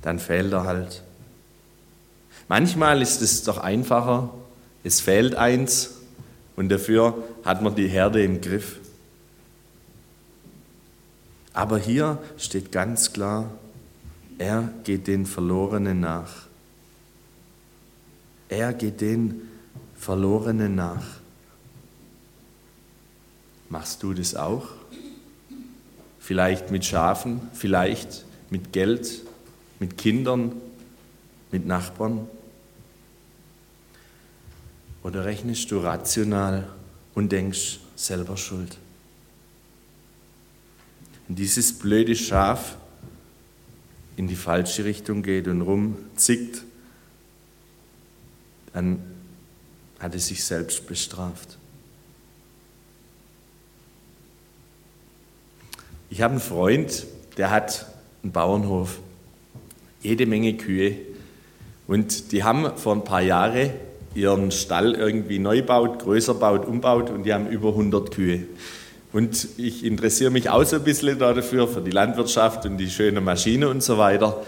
dann 0.01 0.17
fehlt 0.17 0.53
er 0.53 0.63
halt. 0.63 1.03
Manchmal 2.47 3.01
ist 3.01 3.21
es 3.21 3.43
doch 3.43 3.57
einfacher, 3.57 4.29
es 4.85 5.01
fehlt 5.01 5.35
eins 5.35 5.94
und 6.55 6.69
dafür 6.69 7.23
hat 7.43 7.61
man 7.61 7.75
die 7.75 7.87
Herde 7.87 8.23
im 8.23 8.41
Griff. 8.41 8.77
Aber 11.53 11.77
hier 11.77 12.21
steht 12.37 12.71
ganz 12.71 13.13
klar, 13.13 13.49
er 14.37 14.69
geht 14.83 15.07
den 15.07 15.25
Verlorenen 15.25 16.01
nach. 16.01 16.47
Er 18.49 18.73
geht 18.73 19.01
den 19.01 19.41
Verlorenen 19.95 20.75
nach. 20.75 21.05
Machst 23.69 24.03
du 24.03 24.13
das 24.13 24.35
auch? 24.35 24.67
Vielleicht 26.19 26.71
mit 26.71 26.85
Schafen, 26.85 27.41
vielleicht 27.53 28.25
mit 28.49 28.73
Geld, 28.73 29.21
mit 29.79 29.97
Kindern, 29.97 30.53
mit 31.51 31.65
Nachbarn? 31.65 32.27
Oder 35.05 35.23
rechnest 35.23 35.69
du 35.69 35.77
rational 35.77 36.67
und 37.13 37.31
denkst 37.31 37.77
selber 37.95 38.37
schuld? 38.37 38.75
Und 41.29 41.37
dieses 41.37 41.77
blöde 41.77 42.15
Schaf 42.15 42.75
in 44.17 44.27
die 44.27 44.35
falsche 44.35 44.83
Richtung 44.83 45.21
geht 45.21 45.47
und 45.47 45.61
rumzickt 45.61 46.63
dann 48.73 48.99
hat 49.99 50.15
er 50.15 50.19
sich 50.19 50.43
selbst 50.43 50.87
bestraft. 50.87 51.59
Ich 56.09 56.23
habe 56.23 56.31
einen 56.31 56.41
Freund, 56.41 57.05
der 57.37 57.51
hat 57.51 57.85
einen 58.23 58.31
Bauernhof, 58.31 58.99
jede 60.01 60.25
Menge 60.25 60.57
Kühe. 60.57 60.97
Und 61.85 62.31
die 62.31 62.43
haben 62.43 62.75
vor 62.75 62.95
ein 62.95 63.03
paar 63.03 63.21
Jahren 63.21 63.69
ihren 64.15 64.51
Stall 64.51 64.95
irgendwie 64.95 65.39
neu 65.39 65.61
baut, 65.61 65.99
größer 65.99 66.33
baut, 66.33 66.65
umbaut 66.65 67.09
und 67.09 67.23
die 67.23 67.33
haben 67.33 67.47
über 67.47 67.69
100 67.69 68.11
Kühe. 68.11 68.43
Und 69.13 69.47
ich 69.57 69.85
interessiere 69.85 70.31
mich 70.31 70.49
auch 70.49 70.63
so 70.65 70.77
ein 70.77 70.83
bisschen 70.83 71.19
dafür, 71.19 71.67
für 71.67 71.81
die 71.81 71.91
Landwirtschaft 71.91 72.65
und 72.65 72.77
die 72.77 72.89
schöne 72.89 73.21
Maschine 73.21 73.69
und 73.69 73.81
so 73.81 73.97
weiter. 73.97 74.41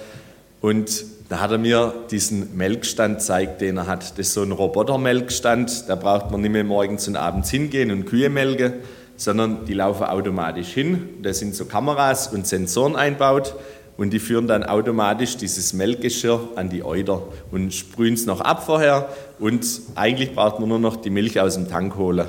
Und 0.59 1.05
da 1.29 1.39
hat 1.39 1.51
er 1.51 1.57
mir 1.57 1.93
diesen 2.09 2.57
Melkstand 2.57 3.19
gezeigt, 3.19 3.61
den 3.61 3.77
er 3.77 3.87
hat. 3.87 4.11
Das 4.11 4.27
ist 4.27 4.33
so 4.33 4.41
ein 4.41 4.51
Robotermelkstand, 4.51 5.85
da 5.87 5.95
braucht 5.95 6.31
man 6.31 6.41
nicht 6.41 6.51
mehr 6.51 6.63
morgens 6.63 7.07
und 7.07 7.15
abends 7.15 7.49
hingehen 7.49 7.91
und 7.91 8.05
Kühe 8.05 8.29
melken, 8.29 8.73
sondern 9.17 9.65
die 9.65 9.73
laufen 9.73 10.03
automatisch 10.03 10.69
hin. 10.69 11.09
Da 11.21 11.33
sind 11.33 11.55
so 11.55 11.65
Kameras 11.65 12.27
und 12.27 12.47
Sensoren 12.47 12.95
einbaut 12.95 13.55
und 13.97 14.11
die 14.11 14.19
führen 14.19 14.47
dann 14.47 14.63
automatisch 14.63 15.37
dieses 15.37 15.73
Melkgeschirr 15.73 16.49
an 16.55 16.69
die 16.69 16.83
Euter 16.83 17.23
und 17.51 17.73
sprühen 17.73 18.13
es 18.13 18.25
noch 18.25 18.41
ab 18.41 18.63
vorher 18.65 19.09
und 19.39 19.65
eigentlich 19.95 20.33
braucht 20.33 20.59
man 20.59 20.69
nur 20.69 20.79
noch 20.79 20.95
die 20.95 21.09
Milch 21.09 21.39
aus 21.39 21.55
dem 21.55 21.67
Tank 21.67 21.95
holen. 21.97 22.27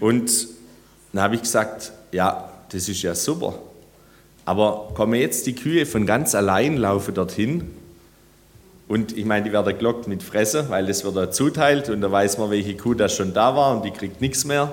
Und 0.00 0.48
dann 1.12 1.22
habe 1.22 1.34
ich 1.34 1.42
gesagt, 1.42 1.92
ja, 2.12 2.50
das 2.70 2.88
ist 2.88 3.02
ja 3.02 3.14
super. 3.14 3.54
Aber 4.46 4.88
kommen 4.94 5.14
jetzt 5.14 5.46
die 5.46 5.54
Kühe 5.54 5.84
von 5.84 6.06
ganz 6.06 6.34
allein, 6.34 6.78
laufen 6.78 7.14
dorthin 7.14 7.70
und 8.88 9.16
ich 9.16 9.26
meine, 9.26 9.44
die 9.44 9.52
werden 9.52 9.76
gelockt 9.76 10.08
mit 10.08 10.22
Fressen, 10.22 10.70
weil 10.70 10.86
das 10.86 11.04
wird 11.04 11.14
da 11.14 11.30
zuteilt 11.30 11.90
und 11.90 12.00
da 12.00 12.10
weiß 12.10 12.38
man, 12.38 12.50
welche 12.50 12.74
Kuh 12.74 12.94
da 12.94 13.08
schon 13.08 13.34
da 13.34 13.54
war 13.54 13.76
und 13.76 13.84
die 13.84 13.90
kriegt 13.90 14.20
nichts 14.20 14.44
mehr. 14.46 14.72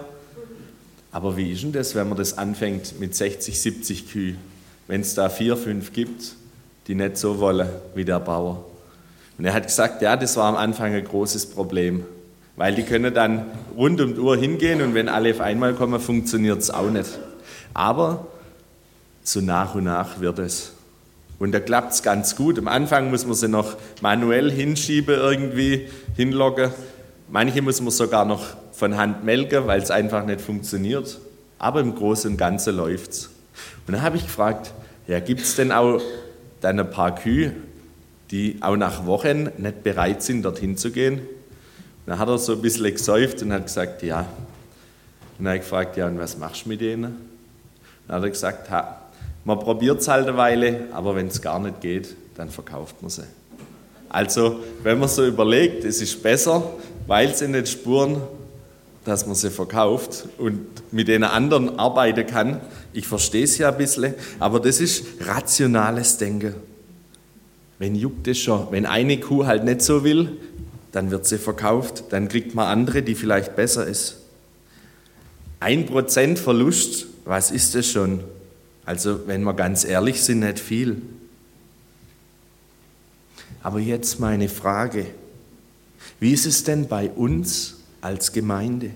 Aber 1.11 1.35
wie 1.35 1.51
ist 1.51 1.63
denn 1.63 1.73
das, 1.73 1.95
wenn 1.95 2.07
man 2.07 2.17
das 2.17 2.37
anfängt 2.37 2.99
mit 2.99 3.13
60, 3.13 3.59
70 3.59 4.11
Kühe? 4.11 4.35
Wenn 4.87 5.01
es 5.01 5.15
da 5.15 5.29
vier, 5.29 5.57
fünf 5.57 5.93
gibt, 5.93 6.35
die 6.87 6.95
nicht 6.95 7.17
so 7.17 7.39
wollen 7.39 7.67
wie 7.95 8.05
der 8.05 8.19
Bauer. 8.19 8.65
Und 9.37 9.45
er 9.45 9.53
hat 9.53 9.67
gesagt, 9.67 10.01
ja, 10.01 10.15
das 10.15 10.35
war 10.37 10.45
am 10.45 10.55
Anfang 10.55 10.93
ein 10.93 11.03
großes 11.03 11.47
Problem, 11.47 12.05
weil 12.55 12.73
die 12.73 12.83
können 12.83 13.13
dann 13.13 13.45
rund 13.75 14.01
um 14.01 14.15
die 14.15 14.19
Uhr 14.19 14.37
hingehen 14.37 14.81
und 14.81 14.95
wenn 14.95 15.09
alle 15.09 15.31
auf 15.31 15.41
einmal 15.41 15.73
kommen, 15.73 15.99
funktioniert 15.99 16.59
es 16.59 16.71
auch 16.71 16.89
nicht. 16.89 17.19
Aber 17.73 18.27
so 19.23 19.41
nach 19.41 19.75
und 19.75 19.83
nach 19.83 20.19
wird 20.19 20.39
es. 20.39 20.71
Und 21.37 21.51
da 21.51 21.59
klappt 21.59 21.93
es 21.93 22.01
ganz 22.01 22.35
gut. 22.35 22.57
Am 22.57 22.67
Anfang 22.67 23.11
muss 23.11 23.25
man 23.25 23.35
sie 23.35 23.47
noch 23.47 23.75
manuell 24.01 24.51
hinschieben, 24.51 25.13
irgendwie 25.13 25.87
hinloggen. 26.15 26.71
Manche 27.29 27.61
muss 27.61 27.79
man 27.79 27.91
sogar 27.91 28.25
noch 28.25 28.43
von 28.71 28.97
Hand 28.97 29.23
melken, 29.23 29.67
weil 29.67 29.81
es 29.81 29.91
einfach 29.91 30.25
nicht 30.25 30.41
funktioniert. 30.41 31.19
Aber 31.59 31.81
im 31.81 31.93
Großen 31.93 32.31
und 32.31 32.37
Ganzen 32.37 32.75
läuft 32.75 33.11
es. 33.11 33.29
Und 33.85 33.93
dann 33.93 34.01
habe 34.01 34.17
ich 34.17 34.23
gefragt, 34.23 34.73
ja, 35.07 35.19
gibt 35.19 35.41
es 35.41 35.55
denn 35.55 35.71
auch 35.71 36.01
dann 36.61 36.79
ein 36.79 36.89
paar 36.89 37.15
Kühe, 37.15 37.53
die 38.31 38.57
auch 38.61 38.75
nach 38.75 39.05
Wochen 39.05 39.49
nicht 39.57 39.83
bereit 39.83 40.21
sind, 40.21 40.43
dorthin 40.43 40.77
zu 40.77 40.91
gehen? 40.91 41.19
Und 41.19 41.27
dann 42.07 42.19
hat 42.19 42.27
er 42.27 42.37
so 42.37 42.53
ein 42.53 42.61
bisschen 42.61 42.91
gesäuft 42.91 43.41
und 43.41 43.53
hat 43.53 43.65
gesagt, 43.65 44.03
ja. 44.03 44.19
Und 44.19 45.45
dann 45.45 45.47
habe 45.47 45.57
ich 45.57 45.63
gefragt, 45.63 45.97
ja, 45.97 46.07
und 46.07 46.19
was 46.19 46.37
machst 46.37 46.65
du 46.65 46.69
mit 46.69 46.81
denen? 46.81 47.05
Und 47.05 47.13
dann 48.07 48.17
hat 48.17 48.23
er 48.23 48.29
gesagt, 48.29 48.69
ha, 48.69 49.01
man 49.45 49.59
probiert 49.59 50.01
es 50.01 50.07
halt 50.07 50.27
eine 50.27 50.35
Weile, 50.37 50.87
aber 50.91 51.15
wenn 51.15 51.27
es 51.27 51.41
gar 51.41 51.59
nicht 51.59 51.79
geht, 51.79 52.15
dann 52.35 52.49
verkauft 52.49 53.01
man 53.01 53.09
sie. 53.09 53.23
Also, 54.09 54.59
wenn 54.83 54.99
man 54.99 55.09
so 55.09 55.25
überlegt, 55.25 55.83
es 55.83 56.01
ist 56.01 56.21
besser, 56.21 56.63
weil 57.07 57.35
sie 57.35 57.47
nicht 57.47 57.69
spuren, 57.69 58.21
dass 59.07 59.25
man 59.25 59.35
sie 59.35 59.49
verkauft 59.49 60.27
und 60.37 60.59
mit 60.91 61.07
denen 61.07 61.23
anderen 61.23 61.79
arbeiten 61.79 62.27
kann. 62.27 62.59
Ich 62.91 63.07
verstehe 63.07 63.45
es 63.45 63.57
ja 63.57 63.69
ein 63.69 63.77
bisschen, 63.77 64.13
aber 64.37 64.59
das 64.59 64.81
ist 64.81 65.05
rationales 65.21 66.17
Denken. 66.17 66.55
Wenn 67.79 67.95
juckt 67.95 68.27
es 68.27 68.37
schon, 68.37 68.67
wenn 68.71 68.85
eine 68.85 69.17
Kuh 69.17 69.45
halt 69.45 69.63
nicht 69.63 69.81
so 69.81 70.03
will, 70.03 70.35
dann 70.91 71.09
wird 71.09 71.25
sie 71.25 71.37
verkauft, 71.37 72.05
dann 72.09 72.27
kriegt 72.27 72.53
man 72.53 72.67
andere, 72.67 73.01
die 73.01 73.15
vielleicht 73.15 73.55
besser 73.55 73.87
ist. 73.87 74.17
Ein 75.61 75.85
Prozent 75.85 76.37
Verlust, 76.37 77.07
was 77.23 77.51
ist 77.51 77.75
das 77.75 77.87
schon? 77.87 78.25
Also, 78.85 79.25
wenn 79.25 79.43
wir 79.43 79.53
ganz 79.53 79.85
ehrlich 79.85 80.21
sind, 80.21 80.39
nicht 80.39 80.59
viel. 80.59 81.01
Aber 83.63 83.79
jetzt 83.79 84.19
meine 84.19 84.49
Frage. 84.49 85.05
Wie 86.19 86.33
ist 86.33 86.45
es 86.45 86.63
denn 86.63 86.87
bei 86.87 87.09
uns 87.09 87.76
als 88.07 88.31
Gemeinde? 88.31 88.91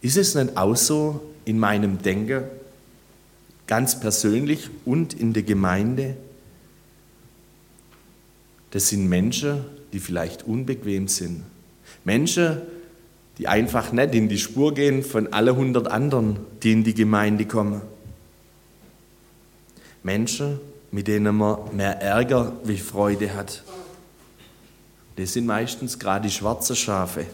Ist 0.00 0.16
es 0.16 0.34
nicht 0.34 0.56
auch 0.56 0.76
so 0.76 1.20
in 1.44 1.58
meinem 1.58 2.00
Denken, 2.02 2.44
ganz 3.66 3.98
persönlich 3.98 4.68
und 4.84 5.14
in 5.14 5.32
der 5.32 5.42
Gemeinde? 5.42 6.16
Das 8.70 8.88
sind 8.88 9.08
Menschen, 9.08 9.64
die 9.92 9.98
vielleicht 9.98 10.46
unbequem 10.46 11.08
sind. 11.08 11.42
Menschen, 12.04 12.58
die 13.38 13.48
einfach 13.48 13.92
nicht 13.92 14.14
in 14.14 14.28
die 14.28 14.38
Spur 14.38 14.74
gehen 14.74 15.02
von 15.02 15.32
alle 15.32 15.56
hundert 15.56 15.88
anderen, 15.88 16.38
die 16.62 16.72
in 16.72 16.84
die 16.84 16.94
Gemeinde 16.94 17.46
kommen. 17.46 17.80
Menschen, 20.02 20.60
mit 20.90 21.08
denen 21.08 21.36
man 21.36 21.74
mehr 21.74 22.00
Ärger 22.00 22.52
wie 22.64 22.76
Freude 22.76 23.34
hat. 23.34 23.62
Das 25.18 25.32
sind 25.32 25.46
meistens 25.46 25.98
gerade 25.98 26.28
die 26.28 26.32
schwarzen 26.32 26.76
Schafe. 26.76 27.26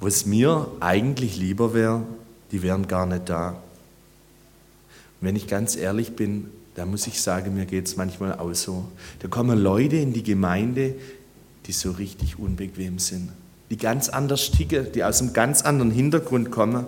Was 0.00 0.26
mir 0.26 0.66
eigentlich 0.80 1.36
lieber 1.36 1.74
wäre, 1.74 2.02
die 2.50 2.62
wären 2.62 2.88
gar 2.88 3.06
nicht 3.06 3.28
da. 3.28 3.50
Und 3.50 3.58
wenn 5.20 5.36
ich 5.36 5.46
ganz 5.46 5.76
ehrlich 5.76 6.16
bin, 6.16 6.50
da 6.74 6.86
muss 6.86 7.06
ich 7.06 7.22
sagen, 7.22 7.54
mir 7.54 7.66
geht 7.66 7.86
es 7.86 7.96
manchmal 7.96 8.36
auch 8.36 8.52
so. 8.52 8.84
Da 9.20 9.28
kommen 9.28 9.56
Leute 9.56 9.94
in 9.94 10.12
die 10.12 10.24
Gemeinde, 10.24 10.96
die 11.66 11.72
so 11.72 11.92
richtig 11.92 12.36
unbequem 12.36 12.98
sind, 12.98 13.30
die 13.70 13.76
ganz 13.76 14.08
anders 14.08 14.50
ticken, 14.50 14.90
die 14.92 15.04
aus 15.04 15.20
einem 15.20 15.34
ganz 15.34 15.62
anderen 15.62 15.92
Hintergrund 15.92 16.50
kommen. 16.50 16.84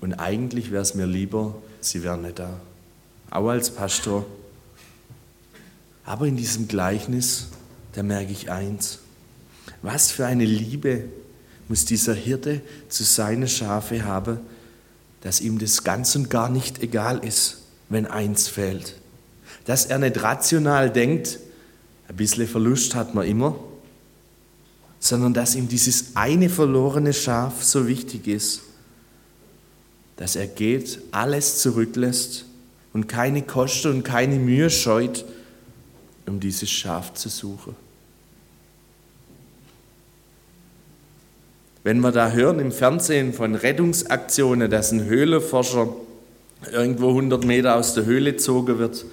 Und 0.00 0.14
eigentlich 0.14 0.70
wäre 0.70 0.82
es 0.82 0.94
mir 0.94 1.06
lieber, 1.06 1.56
sie 1.80 2.04
wären 2.04 2.22
nicht 2.22 2.38
da. 2.38 2.60
Auch 3.30 3.48
als 3.48 3.70
Pastor. 3.70 4.24
Aber 6.04 6.26
in 6.26 6.36
diesem 6.36 6.68
Gleichnis, 6.68 7.48
da 7.92 8.02
merke 8.02 8.32
ich 8.32 8.50
eins. 8.50 8.98
Was 9.82 10.10
für 10.10 10.26
eine 10.26 10.44
Liebe 10.44 11.04
muss 11.68 11.84
dieser 11.84 12.14
Hirte 12.14 12.60
zu 12.88 13.04
seinen 13.04 13.48
Schafe 13.48 14.04
haben, 14.04 14.38
dass 15.22 15.40
ihm 15.40 15.58
das 15.58 15.84
ganz 15.84 16.14
und 16.16 16.28
gar 16.28 16.50
nicht 16.50 16.82
egal 16.82 17.24
ist, 17.24 17.62
wenn 17.88 18.06
eins 18.06 18.48
fehlt. 18.48 18.96
Dass 19.64 19.86
er 19.86 19.98
nicht 19.98 20.22
rational 20.22 20.90
denkt, 20.90 21.38
ein 22.08 22.16
bisschen 22.16 22.46
Verlust 22.46 22.94
hat 22.94 23.14
man 23.14 23.26
immer, 23.26 23.58
sondern 25.00 25.32
dass 25.32 25.54
ihm 25.54 25.68
dieses 25.68 26.16
eine 26.16 26.50
verlorene 26.50 27.12
Schaf 27.12 27.62
so 27.62 27.86
wichtig 27.86 28.26
ist, 28.26 28.60
dass 30.16 30.36
er 30.36 30.46
geht, 30.46 31.00
alles 31.10 31.60
zurücklässt 31.60 32.44
und 32.92 33.08
keine 33.08 33.42
Kosten 33.42 33.90
und 33.90 34.02
keine 34.02 34.36
Mühe 34.36 34.70
scheut, 34.70 35.24
um 36.26 36.40
dieses 36.40 36.70
Schaf 36.70 37.14
zu 37.14 37.28
suchen. 37.28 37.76
Wenn 41.82 42.00
wir 42.00 42.12
da 42.12 42.30
hören 42.30 42.60
im 42.60 42.72
Fernsehen 42.72 43.34
von 43.34 43.54
Rettungsaktionen, 43.54 44.70
dass 44.70 44.90
ein 44.90 45.04
Höhleforscher 45.04 45.88
irgendwo 46.72 47.10
100 47.10 47.44
Meter 47.44 47.76
aus 47.76 47.92
der 47.92 48.06
Höhle 48.06 48.32
gezogen 48.32 48.78
wird, 48.78 49.04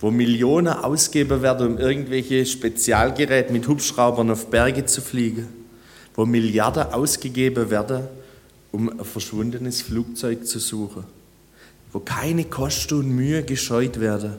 wo 0.00 0.10
Millionen 0.10 0.68
ausgeben 0.72 1.42
werden, 1.42 1.74
um 1.74 1.78
irgendwelche 1.78 2.46
Spezialgeräte 2.46 3.52
mit 3.52 3.68
Hubschraubern 3.68 4.30
auf 4.30 4.46
Berge 4.46 4.86
zu 4.86 5.02
fliegen, 5.02 5.48
wo 6.14 6.24
Milliarden 6.24 6.84
ausgegeben 6.92 7.70
werden, 7.70 8.04
um 8.72 8.88
ein 8.88 9.04
verschwundenes 9.04 9.82
Flugzeug 9.82 10.46
zu 10.46 10.58
suchen, 10.58 11.04
wo 11.92 12.00
keine 12.00 12.44
Kosten 12.44 12.98
und 12.98 13.10
Mühe 13.10 13.42
gescheut 13.42 14.00
werden. 14.00 14.34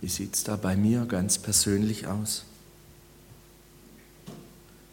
Wie 0.00 0.08
sieht 0.08 0.34
es 0.34 0.44
da 0.44 0.56
bei 0.56 0.76
mir 0.76 1.04
ganz 1.06 1.38
persönlich 1.38 2.06
aus? 2.06 2.44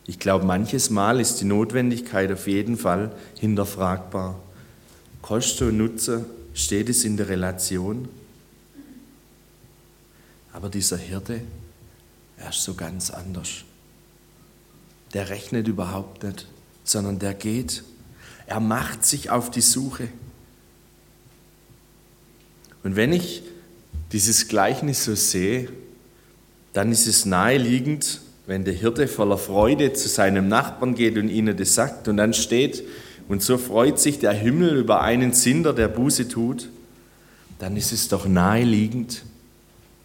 Ich 0.05 0.19
glaube, 0.19 0.45
manches 0.45 0.89
Mal 0.89 1.19
ist 1.19 1.41
die 1.41 1.45
Notwendigkeit 1.45 2.31
auf 2.31 2.47
jeden 2.47 2.77
Fall 2.77 3.13
hinterfragbar. 3.37 4.39
Kosten 5.21 5.69
und 5.69 5.77
Nutze, 5.77 6.25
steht 6.53 6.89
es 6.89 7.03
in 7.03 7.17
der 7.17 7.27
Relation? 7.27 8.07
Aber 10.53 10.69
dieser 10.69 10.97
Hirte, 10.97 11.41
er 12.37 12.49
ist 12.49 12.63
so 12.63 12.73
ganz 12.73 13.09
anders. 13.09 13.63
Der 15.13 15.29
rechnet 15.29 15.67
überhaupt 15.67 16.23
nicht, 16.23 16.47
sondern 16.83 17.19
der 17.19 17.33
geht. 17.33 17.83
Er 18.45 18.59
macht 18.59 19.05
sich 19.05 19.29
auf 19.29 19.51
die 19.51 19.61
Suche. 19.61 20.09
Und 22.83 22.95
wenn 22.95 23.11
ich 23.11 23.43
dieses 24.11 24.47
Gleichnis 24.47 25.03
so 25.05 25.15
sehe, 25.15 25.69
dann 26.73 26.91
ist 26.91 27.07
es 27.07 27.25
naheliegend, 27.25 28.21
wenn 28.45 28.63
der 28.63 28.73
Hirte 28.73 29.07
voller 29.07 29.37
Freude 29.37 29.93
zu 29.93 30.07
seinem 30.07 30.47
Nachbarn 30.47 30.95
geht 30.95 31.17
und 31.17 31.29
ihnen 31.29 31.57
das 31.57 31.75
sagt 31.75 32.07
und 32.07 32.17
dann 32.17 32.33
steht, 32.33 32.83
und 33.27 33.43
so 33.43 33.57
freut 33.57 33.99
sich 33.99 34.19
der 34.19 34.31
Himmel 34.31 34.77
über 34.77 35.01
einen 35.01 35.33
Sünder, 35.33 35.73
der 35.73 35.89
Buße 35.89 36.29
tut, 36.29 36.69
dann 37.59 37.75
ist 37.75 37.91
es 37.91 38.07
doch 38.07 38.25
naheliegend, 38.25 39.23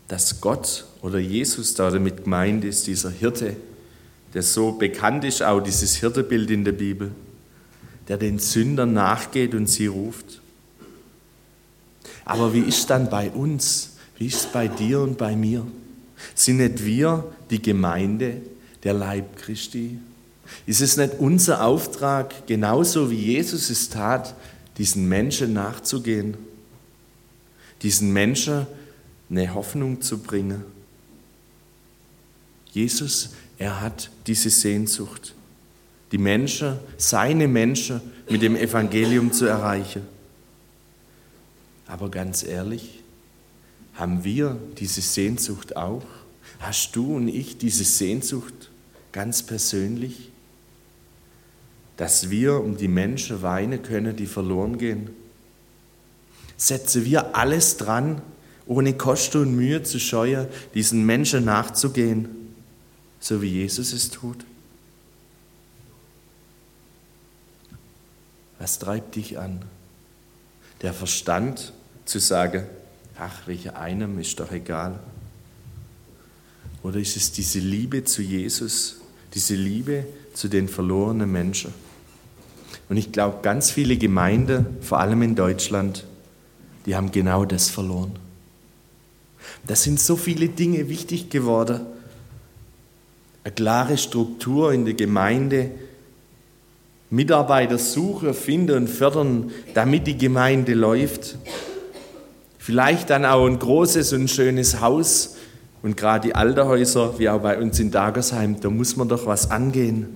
dass 0.08 0.40
Gott 0.40 0.86
oder 1.02 1.18
Jesus 1.18 1.74
da 1.74 1.90
damit 1.90 2.24
gemeint 2.24 2.64
ist, 2.64 2.86
dieser 2.86 3.10
Hirte, 3.10 3.56
der 4.34 4.42
so 4.42 4.72
bekannt 4.72 5.24
ist, 5.24 5.42
auch 5.42 5.60
dieses 5.60 5.96
Hirtebild 5.96 6.50
in 6.50 6.64
der 6.64 6.72
Bibel, 6.72 7.12
der 8.08 8.16
den 8.16 8.38
Sündern 8.38 8.92
nachgeht 8.92 9.54
und 9.54 9.68
sie 9.68 9.86
ruft. 9.86 10.40
Aber 12.24 12.52
wie 12.54 12.60
ist 12.60 12.90
dann 12.90 13.08
bei 13.08 13.30
uns? 13.30 13.91
Ist 14.26 14.52
bei 14.52 14.68
dir 14.68 15.00
und 15.00 15.18
bei 15.18 15.34
mir? 15.34 15.66
Sind 16.34 16.58
nicht 16.58 16.84
wir 16.84 17.32
die 17.50 17.60
Gemeinde, 17.60 18.40
der 18.84 18.94
Leib 18.94 19.36
Christi? 19.36 19.98
Ist 20.66 20.80
es 20.80 20.96
nicht 20.96 21.14
unser 21.18 21.64
Auftrag, 21.64 22.46
genauso 22.46 23.10
wie 23.10 23.16
Jesus 23.16 23.68
es 23.70 23.88
tat, 23.88 24.34
diesen 24.78 25.08
Menschen 25.08 25.52
nachzugehen, 25.52 26.36
diesen 27.82 28.12
Menschen 28.12 28.66
eine 29.28 29.54
Hoffnung 29.54 30.00
zu 30.00 30.18
bringen? 30.18 30.62
Jesus, 32.70 33.30
er 33.58 33.80
hat 33.80 34.10
diese 34.26 34.50
Sehnsucht, 34.50 35.34
die 36.12 36.18
Menschen, 36.18 36.78
seine 36.96 37.48
Menschen 37.48 38.00
mit 38.28 38.42
dem 38.42 38.54
Evangelium 38.54 39.32
zu 39.32 39.46
erreichen. 39.46 40.02
Aber 41.86 42.08
ganz 42.08 42.44
ehrlich, 42.44 43.01
haben 43.94 44.24
wir 44.24 44.58
diese 44.78 45.00
Sehnsucht 45.00 45.76
auch? 45.76 46.02
Hast 46.60 46.96
du 46.96 47.16
und 47.16 47.28
ich 47.28 47.58
diese 47.58 47.84
Sehnsucht 47.84 48.70
ganz 49.12 49.42
persönlich? 49.42 50.30
Dass 51.96 52.30
wir 52.30 52.60
um 52.60 52.76
die 52.76 52.88
Menschen 52.88 53.42
weinen 53.42 53.82
können, 53.82 54.16
die 54.16 54.26
verloren 54.26 54.78
gehen? 54.78 55.10
Setzen 56.56 57.04
wir 57.04 57.36
alles 57.36 57.76
dran, 57.76 58.22
ohne 58.66 58.94
Kosten 58.94 59.42
und 59.42 59.56
Mühe 59.56 59.82
zu 59.82 59.98
scheuen, 59.98 60.46
diesen 60.74 61.04
Menschen 61.04 61.44
nachzugehen, 61.44 62.28
so 63.20 63.42
wie 63.42 63.48
Jesus 63.48 63.92
es 63.92 64.10
tut? 64.10 64.44
Was 68.58 68.78
treibt 68.78 69.16
dich 69.16 69.38
an? 69.38 69.64
Der 70.82 70.94
Verstand 70.94 71.72
zu 72.04 72.20
sagen, 72.20 72.64
ach, 73.22 73.46
welcher 73.46 73.76
einem 73.76 74.18
ist 74.18 74.40
doch 74.40 74.50
egal. 74.50 74.98
Oder 76.82 76.98
ist 76.98 77.16
es 77.16 77.30
diese 77.30 77.60
Liebe 77.60 78.04
zu 78.04 78.22
Jesus, 78.22 78.96
diese 79.34 79.54
Liebe 79.54 80.04
zu 80.34 80.48
den 80.48 80.68
verlorenen 80.68 81.30
Menschen? 81.30 81.72
Und 82.88 82.96
ich 82.96 83.12
glaube, 83.12 83.38
ganz 83.42 83.70
viele 83.70 83.96
Gemeinden, 83.96 84.66
vor 84.80 84.98
allem 84.98 85.22
in 85.22 85.36
Deutschland, 85.36 86.04
die 86.84 86.96
haben 86.96 87.12
genau 87.12 87.44
das 87.44 87.70
verloren. 87.70 88.12
Da 89.66 89.76
sind 89.76 90.00
so 90.00 90.16
viele 90.16 90.48
Dinge 90.48 90.88
wichtig 90.88 91.30
geworden. 91.30 91.82
Eine 93.44 93.54
klare 93.54 93.98
Struktur 93.98 94.72
in 94.72 94.84
der 94.84 94.94
Gemeinde, 94.94 95.70
Mitarbeiter 97.10 97.78
suchen, 97.78 98.34
finden 98.34 98.76
und 98.76 98.88
fördern, 98.88 99.52
damit 99.74 100.06
die 100.06 100.16
Gemeinde 100.16 100.74
läuft. 100.74 101.36
Vielleicht 102.62 103.10
dann 103.10 103.24
auch 103.24 103.44
ein 103.44 103.58
großes 103.58 104.12
und 104.12 104.30
schönes 104.30 104.80
Haus. 104.80 105.34
Und 105.82 105.96
gerade 105.96 106.28
die 106.28 106.34
Alterhäuser, 106.36 107.18
wie 107.18 107.28
auch 107.28 107.40
bei 107.40 107.58
uns 107.58 107.80
in 107.80 107.90
Dagersheim, 107.90 108.60
da 108.60 108.70
muss 108.70 108.94
man 108.94 109.08
doch 109.08 109.26
was 109.26 109.50
angehen. 109.50 110.06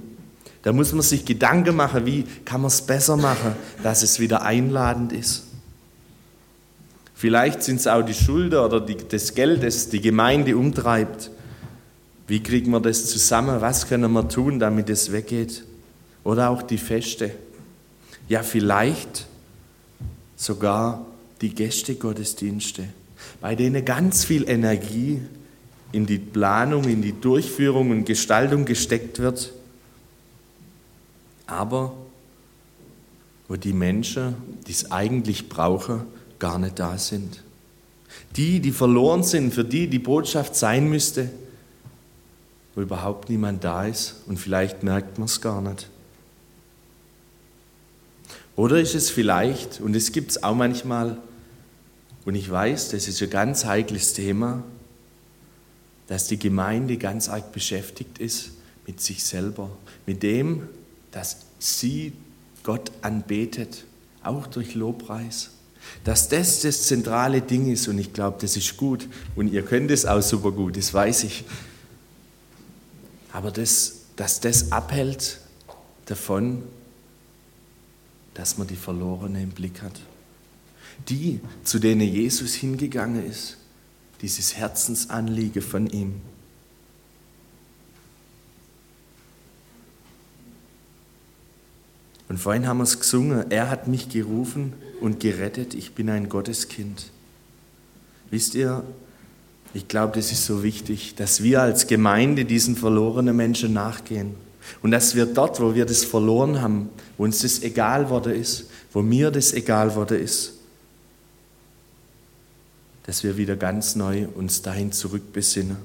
Da 0.63 0.73
muss 0.73 0.93
man 0.93 1.03
sich 1.03 1.25
Gedanken 1.25 1.75
machen, 1.75 2.07
wie 2.07 2.25
kann 2.45 2.61
man 2.61 2.69
es 2.69 2.83
besser 2.83 3.17
machen, 3.17 3.57
dass 3.83 4.05
es 4.05 4.21
wieder 4.21 4.43
einladend 4.43 5.13
ist. 5.13 5.43
Vielleicht 7.17 7.65
sind 7.65 7.81
es 7.81 7.89
auch 7.89 8.03
die 8.03 8.15
Schulden 8.15 8.61
oder 8.61 8.81
die, 8.81 8.97
das 8.97 9.35
Geld, 9.35 9.65
das 9.65 9.89
die 9.89 10.01
Gemeinde 10.01 10.57
umtreibt. 10.57 11.33
Wie 12.29 12.41
kriegen 12.41 12.71
wir 12.71 12.81
das 12.81 13.07
zusammen? 13.07 13.61
Was 13.61 13.89
können 13.89 14.13
wir 14.13 14.29
tun, 14.29 14.61
damit 14.61 14.89
es 14.89 15.11
weggeht? 15.11 15.65
Oder 16.23 16.51
auch 16.51 16.63
die 16.63 16.79
Feste. 16.79 17.33
Ja, 18.29 18.45
vielleicht 18.45 19.27
sogar 20.37 21.05
die 21.41 21.55
Gästegottesdienste, 21.55 22.89
bei 23.41 23.55
denen 23.55 23.85
ganz 23.85 24.25
viel 24.25 24.49
Energie 24.49 25.21
in 25.93 26.07
die 26.07 26.19
Planung, 26.19 26.85
in 26.85 27.03
die 27.03 27.19
Durchführung 27.19 27.91
und 27.91 28.05
Gestaltung 28.05 28.65
gesteckt 28.65 29.19
wird, 29.19 29.53
aber 31.47 31.95
wo 33.49 33.57
die 33.57 33.73
Menschen, 33.73 34.35
die 34.67 34.73
es 34.73 34.91
eigentlich 34.91 35.49
brauchen, 35.49 36.03
gar 36.39 36.59
nicht 36.59 36.79
da 36.79 36.99
sind. 36.99 37.43
Die, 38.37 38.61
die 38.61 38.73
verloren 38.73 39.23
sind, 39.23 39.55
für 39.55 39.65
die 39.65 39.89
die 39.89 39.99
Botschaft 39.99 40.57
sein 40.57 40.89
müsste, 40.89 41.31
wo 42.75 42.83
überhaupt 42.83 43.31
niemand 43.31 43.63
da 43.65 43.87
ist 43.87 44.17
und 44.27 44.39
vielleicht 44.39 44.83
merkt 44.83 45.19
man 45.19 45.27
es 45.27 45.41
gar 45.41 45.61
nicht. 45.63 45.89
Oder 48.57 48.81
ist 48.81 48.95
es 48.95 49.11
vielleicht, 49.11 49.81
und 49.81 49.95
es 49.95 50.13
gibt 50.13 50.31
es 50.31 50.43
auch 50.43 50.55
manchmal, 50.55 51.19
und 52.25 52.35
ich 52.35 52.51
weiß, 52.51 52.89
das 52.89 53.07
ist 53.07 53.23
ein 53.23 53.31
ganz 53.31 53.67
heikles 53.67 54.15
Thema, 54.15 54.65
dass 56.09 56.27
die 56.27 56.39
Gemeinde 56.39 56.97
ganz 56.97 57.29
arg 57.29 57.53
beschäftigt 57.53 58.19
ist 58.19 58.51
mit 58.87 59.01
sich 59.01 59.23
selber, 59.23 59.71
mit 60.07 60.23
dem, 60.23 60.69
dass 61.11 61.39
sie 61.59 62.13
Gott 62.63 62.91
anbetet, 63.03 63.85
auch 64.23 64.47
durch 64.47 64.75
Lobpreis. 64.75 65.51
Dass 66.03 66.29
das 66.29 66.63
das 66.63 66.85
zentrale 66.85 67.43
Ding 67.43 67.71
ist 67.71 67.87
und 67.87 67.99
ich 67.99 68.13
glaube, 68.13 68.39
das 68.41 68.57
ist 68.57 68.77
gut 68.77 69.07
und 69.37 69.53
ihr 69.53 69.63
könnt 69.63 69.91
es 69.91 70.05
auch 70.05 70.23
super 70.23 70.51
gut, 70.51 70.77
das 70.77 70.93
weiß 70.93 71.25
ich. 71.25 71.45
Aber 73.33 73.51
das, 73.51 73.93
dass 74.17 74.41
das 74.41 74.73
abhält 74.73 75.41
davon, 76.07 76.63
dass 78.37 78.59
man 78.59 78.67
die 78.67 78.77
Verlorene 78.77 79.43
im 79.43 79.51
Blick 79.51 79.83
hat. 79.83 79.99
Die, 81.09 81.41
zu 81.65 81.79
denen 81.79 82.03
Jesus 82.03 82.55
hingegangen 82.55 83.25
ist, 83.25 83.57
dieses 84.21 84.57
Herzensanliege 84.57 85.63
von 85.63 85.87
ihm. 85.89 86.21
Und 92.29 92.39
vorhin 92.39 92.67
haben 92.67 92.79
wir 92.79 92.85
es 92.85 92.99
gesungen, 92.99 93.51
er 93.51 93.71
hat 93.71 93.89
mich 93.89 94.09
gerufen 94.09 94.75
und 95.01 95.21
gerettet, 95.21 95.75
ich 95.75 95.95
bin 95.95 96.11
ein 96.11 96.29
Gotteskind. 96.29 97.11
Wisst 98.31 98.55
ihr, 98.55 98.85
ich 99.73 99.89
glaube, 99.89 100.17
das 100.17 100.33
ist 100.33 100.45
so 100.45 100.63
wichtig, 100.63 101.15
dass 101.15 101.43
wir 101.43 101.63
als 101.63 101.87
Gemeinde 101.87 102.45
diesen 102.45 102.77
verlorenen 102.77 103.37
Menschen 103.37 103.73
nachgehen. 103.73 104.35
Und 104.83 104.91
dass 104.91 105.15
wir 105.15 105.27
dort, 105.27 105.61
wo 105.61 105.75
wir 105.75 105.87
das 105.87 106.05
verloren 106.05 106.61
haben, 106.61 106.91
wo 107.17 107.25
uns 107.25 107.41
das 107.41 107.63
egal 107.63 108.11
wurde 108.11 108.35
ist, 108.35 108.67
wo 108.93 109.03
mir 109.03 109.31
das 109.31 109.53
egal 109.53 109.95
wurde 109.95 110.17
ist, 110.17 110.55
dass 113.05 113.23
wir 113.23 113.37
wieder 113.37 113.57
ganz 113.57 113.95
neu 113.95 114.27
uns 114.35 114.63
dahin 114.63 114.93
zurückbesinnen, 114.93 115.77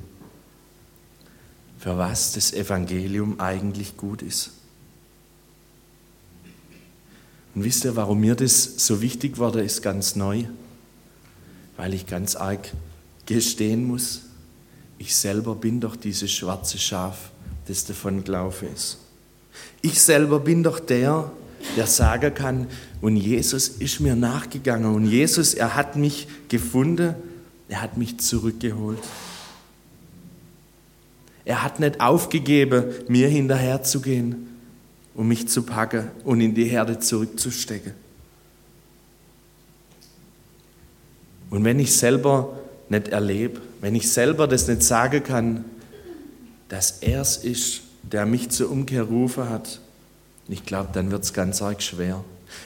für 1.78 1.98
was 1.98 2.34
das 2.34 2.54
Evangelium 2.54 3.40
eigentlich 3.40 3.98
gut 3.98 4.22
ist. 4.22 4.52
Und 7.54 7.64
wisst 7.64 7.84
ihr, 7.86 7.96
warum 7.96 8.20
mir 8.20 8.36
das 8.36 8.86
so 8.86 9.02
wichtig 9.02 9.38
wurde, 9.38 9.62
ist 9.62 9.82
ganz 9.82 10.16
neu? 10.16 10.46
Weil 11.78 11.94
ich 11.94 12.08
ganz 12.08 12.36
arg 12.36 12.72
gestehen 13.26 13.86
muss, 13.86 14.22
ich 14.98 15.16
selber 15.16 15.56
bin 15.56 15.80
doch 15.80 15.96
dieses 15.96 16.32
schwarze 16.32 16.78
Schaf, 16.78 17.31
das 17.72 17.86
davon 17.86 18.24
gelaufen 18.24 18.68
ist. 18.74 18.98
Ich 19.82 20.02
selber 20.02 20.40
bin 20.40 20.62
doch 20.62 20.80
der, 20.80 21.32
der 21.78 21.88
sagen 21.88 22.34
kann, 22.34 22.68
und 23.00 23.16
Jesus 23.16 23.70
ist 23.70 24.00
mir 24.00 24.16
nachgegangen 24.16 24.94
und 24.94 25.06
Jesus, 25.06 25.54
er 25.54 25.76
hat 25.76 25.96
mich 25.96 26.28
gefunden, 26.50 27.16
er 27.70 27.82
hat 27.82 27.98
mich 27.98 28.20
zurückgeholt. 28.20 29.00
Er 31.46 31.64
hat 31.64 31.80
nicht 31.80 32.02
aufgegeben, 32.02 32.86
mir 33.08 33.28
hinterherzugehen, 33.30 34.50
um 35.16 35.28
mich 35.28 35.48
zu 35.48 35.64
packen 35.64 36.10
und 36.24 36.42
in 36.42 36.54
die 36.54 36.66
Herde 36.66 37.00
zurückzustecken. 37.00 37.94
Und 41.50 41.64
wenn 41.64 41.80
ich 41.80 41.96
selber 41.96 42.60
nicht 42.90 43.08
erlebe, 43.08 43.62
wenn 43.80 43.96
ich 43.96 44.12
selber 44.12 44.48
das 44.48 44.68
nicht 44.68 44.84
sagen 44.84 45.24
kann, 45.24 45.66
dass 46.72 47.00
er 47.02 47.20
es 47.20 47.36
ist, 47.36 47.82
der 48.02 48.26
mich 48.26 48.50
zur 48.50 48.72
Umkehr 48.72 49.04
rufen 49.04 49.50
hat, 49.50 49.82
ich 50.48 50.66
glaube, 50.66 50.88
dann 50.94 51.12
wird 51.12 51.24
es 51.24 51.34
ganz 51.34 51.62
arg 51.62 51.84
schwer. 51.84 52.24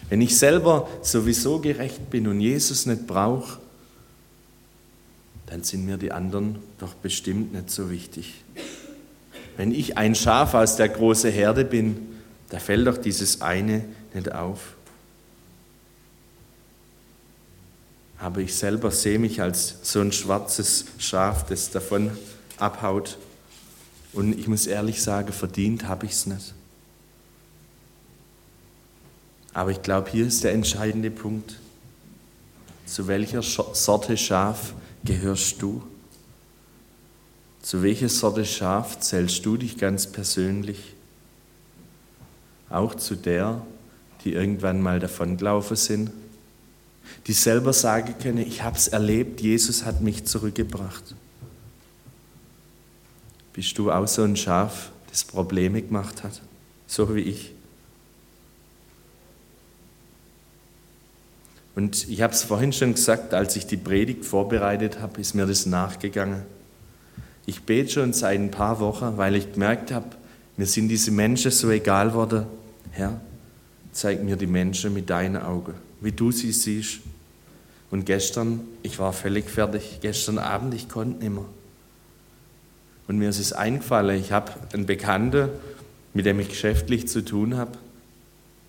Wenn 0.09 0.21
ich 0.21 0.37
selber 0.37 0.87
sowieso 1.01 1.59
gerecht 1.59 2.11
bin 2.11 2.27
und 2.27 2.39
Jesus 2.39 2.85
nicht 2.85 3.07
brauche, 3.07 3.57
dann 5.47 5.63
sind 5.63 5.87
mir 5.87 5.97
die 5.97 6.11
anderen 6.11 6.59
doch 6.77 6.93
bestimmt 6.93 7.53
nicht 7.53 7.71
so 7.71 7.89
wichtig. 7.89 8.43
Wenn 9.57 9.71
ich 9.71 9.97
ein 9.97 10.13
Schaf 10.13 10.53
aus 10.53 10.75
der 10.75 10.89
großen 10.89 11.31
Herde 11.31 11.65
bin, 11.65 11.97
da 12.49 12.59
fällt 12.59 12.85
doch 12.85 12.99
dieses 12.99 13.41
eine 13.41 13.85
nicht 14.13 14.31
auf. 14.31 14.75
Aber 18.19 18.39
ich 18.39 18.53
selber 18.53 18.91
sehe 18.91 19.17
mich 19.17 19.41
als 19.41 19.77
so 19.81 19.99
ein 19.99 20.11
schwarzes 20.11 20.85
Schaf, 20.99 21.47
das 21.47 21.71
davon 21.71 22.11
abhaut. 22.57 23.17
Und 24.15 24.39
ich 24.39 24.47
muss 24.47 24.65
ehrlich 24.65 25.01
sagen, 25.03 25.31
verdient 25.33 25.87
habe 25.87 26.05
ich 26.05 26.13
es 26.13 26.25
nicht. 26.25 26.53
Aber 29.53 29.71
ich 29.71 29.81
glaube, 29.81 30.09
hier 30.09 30.25
ist 30.25 30.43
der 30.43 30.53
entscheidende 30.53 31.11
Punkt. 31.11 31.59
Zu 32.85 33.07
welcher 33.07 33.41
Sorte 33.41 34.15
Schaf 34.15 34.73
gehörst 35.03 35.61
du? 35.61 35.83
Zu 37.61 37.81
welcher 37.83 38.09
Sorte 38.09 38.45
Schaf 38.45 38.99
zählst 38.99 39.45
du 39.45 39.57
dich 39.57 39.77
ganz 39.77 40.07
persönlich? 40.07 40.95
Auch 42.69 42.95
zu 42.95 43.15
der, 43.15 43.65
die 44.23 44.33
irgendwann 44.33 44.81
mal 44.81 44.99
davongelaufen 44.99 45.75
sind? 45.75 46.11
Die 47.27 47.33
selber 47.33 47.73
sagen 47.73 48.15
können, 48.21 48.39
ich 48.39 48.63
habe 48.63 48.77
es 48.77 48.87
erlebt, 48.87 49.41
Jesus 49.41 49.83
hat 49.83 50.01
mich 50.01 50.25
zurückgebracht. 50.25 51.15
Bist 53.55 53.77
du 53.77 53.89
auch 53.89 54.05
so 54.05 54.23
ein 54.23 54.35
Schaf, 54.35 54.91
das 55.09 55.23
Probleme 55.23 55.81
gemacht 55.81 56.23
hat, 56.23 56.41
so 56.87 57.15
wie 57.15 57.21
ich? 57.21 57.53
Und 61.73 62.09
ich 62.09 62.21
habe 62.21 62.33
es 62.33 62.43
vorhin 62.43 62.73
schon 62.73 62.95
gesagt, 62.95 63.33
als 63.33 63.55
ich 63.55 63.65
die 63.65 63.77
Predigt 63.77 64.25
vorbereitet 64.25 64.99
habe, 64.99 65.21
ist 65.21 65.35
mir 65.35 65.45
das 65.45 65.65
nachgegangen. 65.65 66.43
Ich 67.45 67.63
bete 67.63 67.89
schon 67.89 68.11
seit 68.11 68.39
ein 68.39 68.51
paar 68.51 68.81
Wochen, 68.81 69.15
weil 69.15 69.37
ich 69.37 69.53
gemerkt 69.53 69.89
habe, 69.89 70.07
mir 70.57 70.65
sind 70.65 70.89
diese 70.89 71.11
Menschen 71.11 71.51
so 71.51 71.69
egal 71.69 72.13
worden. 72.13 72.47
Herr, 72.91 73.21
zeig 73.93 74.21
mir 74.21 74.35
die 74.35 74.47
Menschen 74.47 74.93
mit 74.93 75.09
deinen 75.09 75.37
Augen, 75.37 75.75
wie 76.01 76.11
du 76.11 76.29
sie 76.31 76.51
siehst. 76.51 76.99
Und 77.89 78.05
gestern, 78.05 78.61
ich 78.83 78.99
war 78.99 79.13
völlig 79.13 79.49
fertig. 79.49 79.99
Gestern 80.01 80.39
Abend, 80.39 80.73
ich 80.73 80.89
konnte 80.89 81.23
nicht 81.23 81.33
mehr. 81.33 81.45
Und 83.07 83.17
mir 83.17 83.29
ist 83.29 83.39
es 83.39 83.53
eingefallen, 83.53 84.19
ich 84.19 84.31
habe 84.31 84.53
einen 84.73 84.85
Bekannten, 84.85 85.49
mit 86.13 86.25
dem 86.25 86.39
ich 86.39 86.49
geschäftlich 86.49 87.07
zu 87.07 87.23
tun 87.23 87.57
habe. 87.57 87.77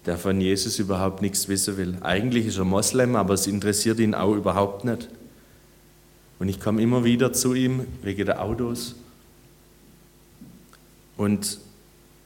der 0.06 0.18
von 0.18 0.40
Jesus 0.40 0.78
überhaupt 0.78 1.20
nichts 1.20 1.48
wissen 1.48 1.76
will. 1.76 1.98
Eigentlich 2.00 2.46
ist 2.46 2.58
er 2.58 2.64
Moslem, 2.64 3.16
aber 3.16 3.34
es 3.34 3.46
interessiert 3.48 3.98
ihn 3.98 4.14
auch 4.14 4.34
überhaupt 4.34 4.84
nicht. 4.84 5.08
Und 6.38 6.48
ich 6.48 6.60
komme 6.60 6.80
immer 6.80 7.04
wieder 7.04 7.32
zu 7.32 7.54
ihm 7.54 7.86
wegen 8.02 8.24
der 8.24 8.40
Autos. 8.42 8.94
Und 11.16 11.58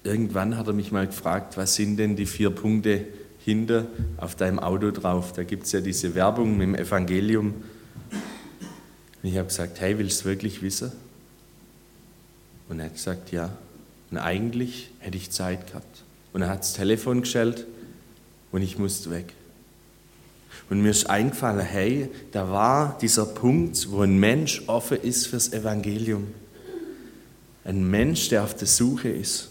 irgendwann 0.05 0.59
hat 0.59 0.67
er 0.67 0.73
mich 0.75 0.93
mal 0.93 1.07
gefragt, 1.07 1.57
was 1.57 1.75
sind 1.75 1.97
denn 1.97 2.17
die 2.17 2.27
vier 2.27 2.51
Punkte 2.51 3.07
hinter 3.45 3.87
auf 4.19 4.35
deinem 4.35 4.59
Auto 4.59 4.91
drauf? 4.91 5.33
Da 5.33 5.45
gibt 5.45 5.65
es 5.65 5.73
ja 5.73 5.81
diese 5.81 6.15
Werbung 6.15 6.59
mit 6.59 6.69
dem 6.69 6.75
Evangelium. 6.75 7.55
Und 9.23 9.29
ich 9.29 9.39
habe 9.39 9.49
gesagt, 9.49 9.81
hey, 9.81 9.97
willst 9.99 10.23
du 10.23 10.25
wirklich 10.27 10.61
wissen? 10.61 10.93
Und 12.71 12.79
er 12.79 12.87
hat 12.87 12.95
gesagt, 12.95 13.33
ja. 13.33 13.51
Und 14.11 14.19
eigentlich 14.19 14.91
hätte 15.01 15.19
ich 15.19 15.31
Zeit 15.31 15.67
gehabt. 15.67 16.05
Und 16.33 16.43
er 16.43 16.49
hat 16.49 16.61
das 16.61 16.73
Telefon 16.73 17.23
gestellt 17.23 17.67
und 18.53 18.63
ich 18.63 18.79
musste 18.79 19.11
weg. 19.11 19.35
Und 20.71 20.81
mir 20.81 20.91
ist 20.91 21.11
eingefallen, 21.11 21.61
hey, 21.67 22.09
da 22.31 22.49
war 22.51 22.97
dieser 23.01 23.27
Punkt, 23.27 23.91
wo 23.91 24.03
ein 24.03 24.19
Mensch 24.19 24.63
offen 24.69 24.99
ist 25.01 25.27
fürs 25.27 25.53
Evangelium. 25.53 26.29
Ein 27.65 27.91
Mensch, 27.91 28.29
der 28.29 28.45
auf 28.45 28.55
der 28.55 28.69
Suche 28.69 29.09
ist. 29.09 29.51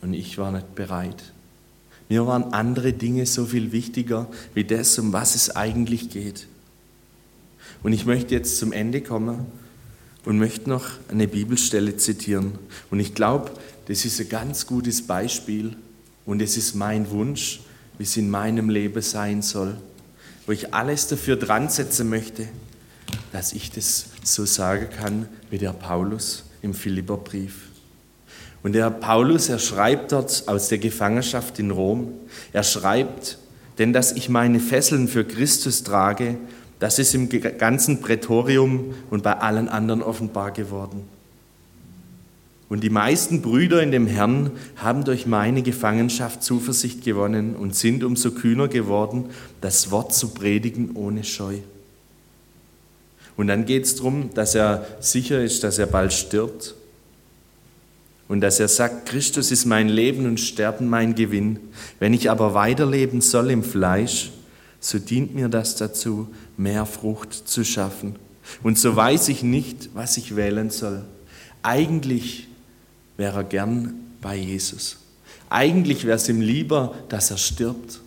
Und 0.00 0.14
ich 0.14 0.38
war 0.38 0.50
nicht 0.50 0.74
bereit. 0.74 1.32
Mir 2.08 2.26
waren 2.26 2.54
andere 2.54 2.94
Dinge 2.94 3.26
so 3.26 3.44
viel 3.44 3.72
wichtiger 3.72 4.28
wie 4.54 4.64
das, 4.64 4.98
um 4.98 5.12
was 5.12 5.34
es 5.34 5.54
eigentlich 5.54 6.08
geht. 6.08 6.46
Und 7.82 7.92
ich 7.92 8.06
möchte 8.06 8.34
jetzt 8.34 8.58
zum 8.58 8.72
Ende 8.72 9.02
kommen 9.02 9.46
und 10.26 10.38
möchte 10.38 10.68
noch 10.68 10.84
eine 11.08 11.28
Bibelstelle 11.28 11.96
zitieren. 11.96 12.58
Und 12.90 13.00
ich 13.00 13.14
glaube, 13.14 13.52
das 13.86 14.04
ist 14.04 14.20
ein 14.20 14.28
ganz 14.28 14.66
gutes 14.66 15.06
Beispiel 15.06 15.76
und 16.26 16.42
es 16.42 16.58
ist 16.58 16.74
mein 16.74 17.10
Wunsch, 17.10 17.60
wie 17.96 18.02
es 18.02 18.16
in 18.16 18.28
meinem 18.28 18.68
Leben 18.68 19.00
sein 19.00 19.40
soll, 19.40 19.78
wo 20.44 20.52
ich 20.52 20.74
alles 20.74 21.06
dafür 21.06 21.36
dran 21.36 21.70
setzen 21.70 22.10
möchte, 22.10 22.48
dass 23.32 23.52
ich 23.52 23.70
das 23.70 24.06
so 24.24 24.44
sagen 24.44 24.88
kann 24.90 25.28
wie 25.48 25.58
der 25.58 25.72
Paulus 25.72 26.44
im 26.60 26.74
Philipperbrief. 26.74 27.54
Und 28.64 28.72
der 28.72 28.90
Paulus, 28.90 29.48
er 29.48 29.60
schreibt 29.60 30.10
dort 30.10 30.48
aus 30.48 30.68
der 30.68 30.78
Gefangenschaft 30.78 31.60
in 31.60 31.70
Rom, 31.70 32.12
er 32.52 32.64
schreibt, 32.64 33.38
denn 33.78 33.92
dass 33.92 34.10
ich 34.10 34.28
meine 34.28 34.58
Fesseln 34.58 35.06
für 35.06 35.24
Christus 35.24 35.84
trage, 35.84 36.36
das 36.78 36.98
ist 36.98 37.14
im 37.14 37.28
ganzen 37.28 38.00
Prätorium 38.00 38.94
und 39.10 39.22
bei 39.22 39.38
allen 39.38 39.68
anderen 39.68 40.02
offenbar 40.02 40.50
geworden. 40.50 41.02
Und 42.68 42.82
die 42.82 42.90
meisten 42.90 43.42
Brüder 43.42 43.82
in 43.82 43.92
dem 43.92 44.06
Herrn 44.06 44.50
haben 44.76 45.04
durch 45.04 45.26
meine 45.26 45.62
Gefangenschaft 45.62 46.42
Zuversicht 46.42 47.04
gewonnen 47.04 47.54
und 47.54 47.76
sind 47.76 48.02
umso 48.02 48.32
kühner 48.32 48.66
geworden, 48.68 49.26
das 49.60 49.90
Wort 49.90 50.12
zu 50.12 50.30
predigen 50.30 50.90
ohne 50.94 51.22
Scheu. 51.22 51.58
Und 53.36 53.48
dann 53.48 53.66
geht 53.66 53.84
es 53.84 53.96
darum, 53.96 54.30
dass 54.34 54.54
er 54.54 54.86
sicher 54.98 55.42
ist, 55.44 55.62
dass 55.62 55.78
er 55.78 55.86
bald 55.86 56.12
stirbt. 56.12 56.74
Und 58.28 58.40
dass 58.40 58.58
er 58.58 58.68
sagt, 58.68 59.08
Christus 59.08 59.52
ist 59.52 59.66
mein 59.66 59.88
Leben 59.88 60.26
und 60.26 60.40
Sterben 60.40 60.88
mein 60.88 61.14
Gewinn. 61.14 61.60
Wenn 62.00 62.14
ich 62.14 62.30
aber 62.30 62.54
weiterleben 62.54 63.20
soll 63.20 63.50
im 63.50 63.62
Fleisch, 63.62 64.32
so 64.80 64.98
dient 64.98 65.34
mir 65.34 65.48
das 65.48 65.76
dazu, 65.76 66.28
mehr 66.56 66.86
Frucht 66.86 67.32
zu 67.32 67.64
schaffen. 67.64 68.16
Und 68.62 68.78
so 68.78 68.94
weiß 68.94 69.28
ich 69.28 69.42
nicht, 69.42 69.90
was 69.94 70.16
ich 70.16 70.36
wählen 70.36 70.70
soll. 70.70 71.04
Eigentlich 71.62 72.48
wäre 73.16 73.38
er 73.38 73.44
gern 73.44 73.94
bei 74.20 74.36
Jesus. 74.36 74.98
Eigentlich 75.48 76.04
wäre 76.04 76.16
es 76.16 76.28
ihm 76.28 76.40
lieber, 76.40 76.94
dass 77.08 77.30
er 77.30 77.38
stirbt, 77.38 78.00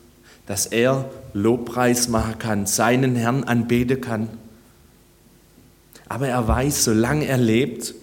dass 0.46 0.66
er 0.66 1.10
Lobpreis 1.34 2.08
machen 2.08 2.40
kann, 2.40 2.66
seinen 2.66 3.16
Herrn 3.16 3.44
anbeten 3.44 4.02
kann. 4.02 4.30
Aber 6.08 6.28
er 6.28 6.48
weiß, 6.48 6.86
solange 6.86 7.26
er 7.26 7.38
lebt, 7.38 7.94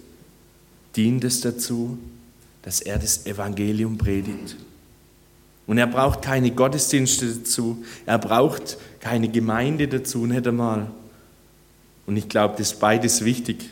dient 0.94 1.24
es 1.24 1.40
dazu, 1.40 1.98
dass 2.62 2.80
er 2.80 2.98
das 2.98 3.26
Evangelium 3.26 3.98
predigt. 3.98 4.56
Und 5.66 5.78
er 5.78 5.86
braucht 5.86 6.22
keine 6.22 6.52
Gottesdienste 6.52 7.26
dazu, 7.26 7.84
er 8.06 8.18
braucht 8.18 8.78
keine 9.00 9.28
Gemeinde 9.28 9.88
dazu, 9.88 10.26
nicht 10.26 10.46
einmal. 10.46 10.90
Und 12.06 12.16
ich 12.16 12.28
glaube, 12.28 12.54
das 12.56 12.72
ist 12.72 12.80
beides 12.80 13.24
wichtig. 13.24 13.70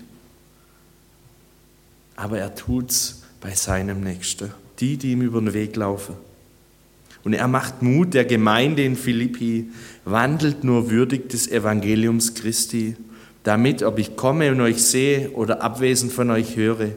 Aber 2.17 2.39
er 2.39 2.55
tut 2.55 2.91
es 2.91 3.23
bei 3.41 3.55
seinem 3.55 4.01
Nächsten, 4.01 4.53
die, 4.81 4.97
die 4.97 5.13
ihm 5.13 5.23
über 5.23 5.41
den 5.41 5.55
Weg 5.55 5.77
laufen. 5.77 6.17
Und 7.23 7.33
er 7.33 7.49
macht 7.49 7.81
Mut 7.81 8.13
der 8.13 8.25
Gemeinde 8.25 8.85
in 8.85 8.97
Philippi, 8.97 9.71
wandelt 10.05 10.65
nur 10.65 10.91
würdig 10.91 11.29
des 11.31 11.49
Evangeliums 11.49 12.35
Christi, 12.35 12.97
damit, 13.45 13.83
ob 13.83 13.99
ich 13.99 14.17
komme 14.17 14.51
und 14.51 14.61
euch 14.61 14.83
sehe 14.83 15.31
oder 15.31 15.63
abwesend 15.63 16.13
von 16.13 16.31
euch 16.31 16.57
höre, 16.57 16.91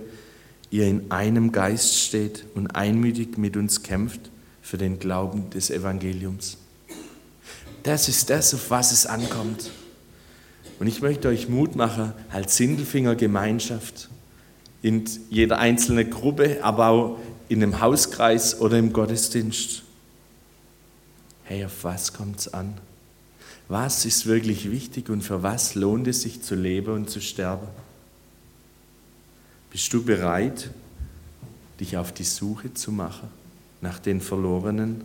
ihr 0.70 0.86
in 0.86 1.12
einem 1.12 1.52
Geist 1.52 1.98
steht 1.98 2.46
und 2.56 2.76
einmütig 2.76 3.38
mit 3.38 3.56
uns 3.56 3.84
kämpft 3.84 4.32
für 4.68 4.78
den 4.78 5.00
Glauben 5.00 5.50
des 5.52 5.70
Evangeliums. 5.70 6.58
Das 7.84 8.10
ist 8.10 8.30
das, 8.30 8.54
auf 8.54 8.70
was 8.70 8.92
es 8.92 9.06
ankommt. 9.06 9.72
Und 10.78 10.88
ich 10.88 11.02
möchte 11.02 11.30
euch 11.30 11.48
Mut 11.48 11.78
machen 11.78 12.12
als 12.30 12.58
Sindelfinger 12.58 13.16
Gemeinschaft, 13.16 14.10
in 14.82 15.06
jeder 15.30 15.60
einzelnen 15.60 16.10
Gruppe, 16.10 16.58
aber 16.64 16.88
auch 16.90 17.18
in 17.48 17.64
einem 17.64 17.80
Hauskreis 17.80 18.60
oder 18.60 18.78
im 18.78 18.92
Gottesdienst. 18.92 19.84
Hey, 21.46 21.64
auf 21.64 21.86
was 21.86 22.12
kommt 22.12 22.40
es 22.40 22.54
an? 22.54 22.74
Was 23.70 24.04
ist 24.04 24.26
wirklich 24.26 24.70
wichtig 24.70 25.08
und 25.08 25.22
für 25.22 25.44
was 25.44 25.76
lohnt 25.76 26.08
es 26.08 26.24
sich 26.24 26.42
zu 26.42 26.56
leben 26.56 26.94
und 26.94 27.10
zu 27.10 27.22
sterben? 27.22 27.70
Bist 29.72 29.94
du 29.94 30.04
bereit, 30.04 30.72
dich 31.80 31.96
auf 31.96 32.12
die 32.12 32.26
Suche 32.26 32.74
zu 32.74 32.92
machen 32.92 33.30
nach 33.82 34.00
den 34.00 34.22
Verlorenen? 34.22 35.04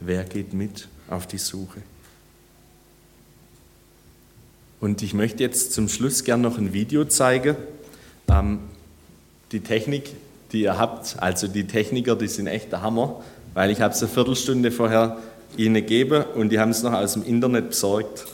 Wer 0.00 0.24
geht 0.24 0.52
mit 0.52 0.88
auf 1.08 1.26
die 1.26 1.38
Suche? 1.38 1.82
Und 4.80 5.02
ich 5.02 5.14
möchte 5.14 5.42
jetzt 5.42 5.72
zum 5.72 5.88
Schluss 5.88 6.24
gern 6.24 6.42
noch 6.42 6.58
ein 6.58 6.72
Video 6.72 7.04
zeigen. 7.06 7.56
Ähm, 8.28 8.60
die 9.52 9.60
Technik, 9.60 10.10
die 10.52 10.62
ihr 10.62 10.78
habt, 10.78 11.16
also 11.18 11.48
die 11.48 11.66
Techniker, 11.66 12.16
die 12.16 12.28
sind 12.28 12.46
echt 12.46 12.72
der 12.72 12.82
Hammer, 12.82 13.22
weil 13.54 13.70
ich 13.70 13.80
habe 13.80 13.94
es 13.94 14.02
eine 14.02 14.10
Viertelstunde 14.10 14.70
vorher 14.70 15.18
ihnen 15.56 15.74
gegeben 15.74 16.24
und 16.34 16.50
die 16.50 16.58
haben 16.58 16.70
es 16.70 16.82
noch 16.82 16.92
aus 16.92 17.14
dem 17.14 17.22
Internet 17.22 17.70
besorgt. 17.70 18.26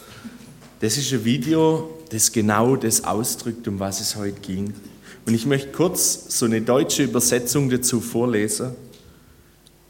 Das 0.81 0.97
ist 0.97 1.13
ein 1.13 1.25
Video, 1.25 1.91
das 2.11 2.33
genau 2.33 2.75
das 2.77 3.05
ausdrückt, 3.05 3.69
um 3.69 3.79
was 3.79 4.01
es 4.01 4.17
heute 4.17 4.41
ging. 4.41 4.75
Und 5.25 5.35
ich 5.35 5.47
möchte 5.47 5.71
kurz 5.71 6.39
so 6.39 6.47
eine 6.47 6.63
deutsche 6.63 7.05
Übersetzung 7.05 7.71
dazu 7.71 8.01
vorlesen. 8.01 8.73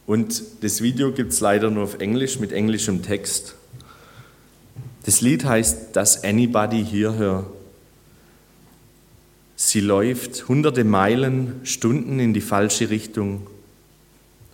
Und 0.07 0.43
das 0.61 0.83
Video 0.83 1.13
gibt 1.13 1.33
es 1.33 1.41
leider 1.41 1.71
nur 1.71 1.85
auf 1.85 2.01
Englisch 2.01 2.39
mit 2.39 2.53
englischem 2.53 3.03
Text. 3.03 3.55
Das 5.05 5.21
Lied 5.21 5.45
heißt 5.45 5.97
Does 5.97 6.23
Anybody 6.23 6.85
Here 6.85 7.17
Her? 7.17 7.47
Sie 9.57 9.81
läuft 9.81 10.49
hunderte 10.49 10.85
Meilen, 10.85 11.61
Stunden 11.65 12.19
in 12.19 12.35
die 12.35 12.41
falsche 12.41 12.91
Richtung. 12.91 13.47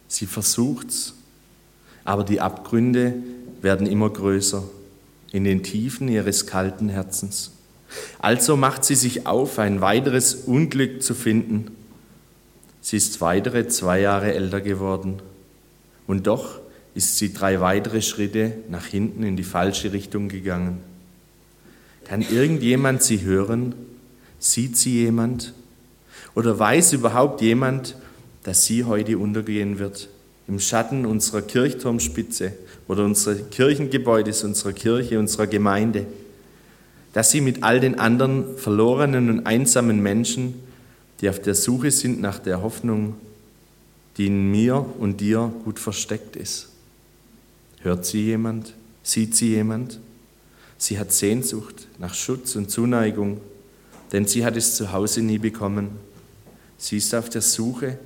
Sie 0.07 0.27
versucht's, 0.27 1.15
aber 2.05 2.25
die 2.25 2.41
Abgründe 2.41 3.15
werden 3.63 3.87
immer 3.87 4.11
größer 4.11 4.63
in 5.33 5.45
den 5.45 5.63
Tiefen 5.63 6.09
ihres 6.09 6.47
kalten 6.47 6.89
Herzens. 6.89 7.53
Also 8.19 8.57
macht 8.57 8.85
sie 8.85 8.95
sich 8.95 9.27
auf, 9.27 9.59
ein 9.59 9.81
weiteres 9.81 10.35
Unglück 10.35 11.03
zu 11.03 11.15
finden. 11.15 11.71
Sie 12.81 12.97
ist 12.97 13.21
weitere 13.21 13.69
zwei 13.69 14.01
Jahre 14.01 14.35
älter 14.35 14.61
geworden. 14.61 15.21
Und 16.07 16.27
doch 16.27 16.61
ist 16.95 17.19
sie 17.19 17.33
drei 17.33 17.61
weitere 17.61 18.03
Schritte 18.03 18.55
nach 18.71 18.87
hinten 18.87 19.23
in 19.23 19.37
die 19.37 19.45
falsche 19.45 19.93
Richtung 19.93 20.29
gegangen. 20.29 20.79
Kann 22.05 22.23
irgendjemand 22.23 23.03
sie 23.03 23.23
hören? 23.23 23.75
Sieht 24.39 24.77
sie 24.77 25.05
jemand? 25.05 25.53
Oder 26.35 26.59
weiß 26.59 26.95
überhaupt 26.95 27.43
jemand, 27.43 27.97
dass 28.43 28.65
sie 28.65 28.85
heute 28.85 29.19
untergehen 29.19 29.79
wird? 29.79 30.09
Im 30.47 30.59
Schatten 30.59 31.05
unserer 31.05 31.43
Kirchturmspitze 31.43 32.55
oder 32.87 33.05
unseres 33.05 33.51
Kirchengebäudes, 33.51 34.45
unserer 34.45 34.73
Kirche, 34.73 35.19
unserer 35.19 35.47
Gemeinde. 35.47 36.07
Dass 37.19 37.33
sie 37.33 37.41
mit 37.41 37.65
all 37.65 37.81
den 37.81 37.99
anderen 37.99 38.57
verlorenen 38.57 39.29
und 39.29 39.45
einsamen 39.45 40.01
Menschen, 40.01 40.55
die 41.21 41.29
auf 41.29 41.43
der 41.43 41.57
Suche 41.57 41.91
sind 41.91 42.21
nach 42.21 42.39
der 42.39 42.63
Hoffnung, 42.63 43.17
die 44.17 44.29
in 44.29 44.53
mir 44.53 44.87
und 45.01 45.21
dir 45.21 45.53
gut 45.65 45.81
versteckt 45.81 46.37
ist, 46.37 46.69
Hört 47.81 48.07
sie 48.07 48.23
jemand? 48.23 48.73
Sieht 49.03 49.35
sie 49.35 49.49
jemand? 49.49 49.99
Sie 50.77 50.97
hat 50.97 51.11
Sehnsucht 51.11 51.89
nach 51.99 52.15
Schutz 52.15 52.55
und 52.55 52.71
Zuneigung, 52.71 53.41
denn 54.13 54.29
sie 54.29 54.45
hat 54.45 54.57
es 54.57 54.77
zu 54.77 54.93
Hause 54.93 55.21
nie 55.21 55.39
bekommen. 55.39 55.91
Sie 56.77 56.99
ist 56.99 57.17
auf 57.17 57.29
der 57.29 57.43
Suche, 57.43 57.99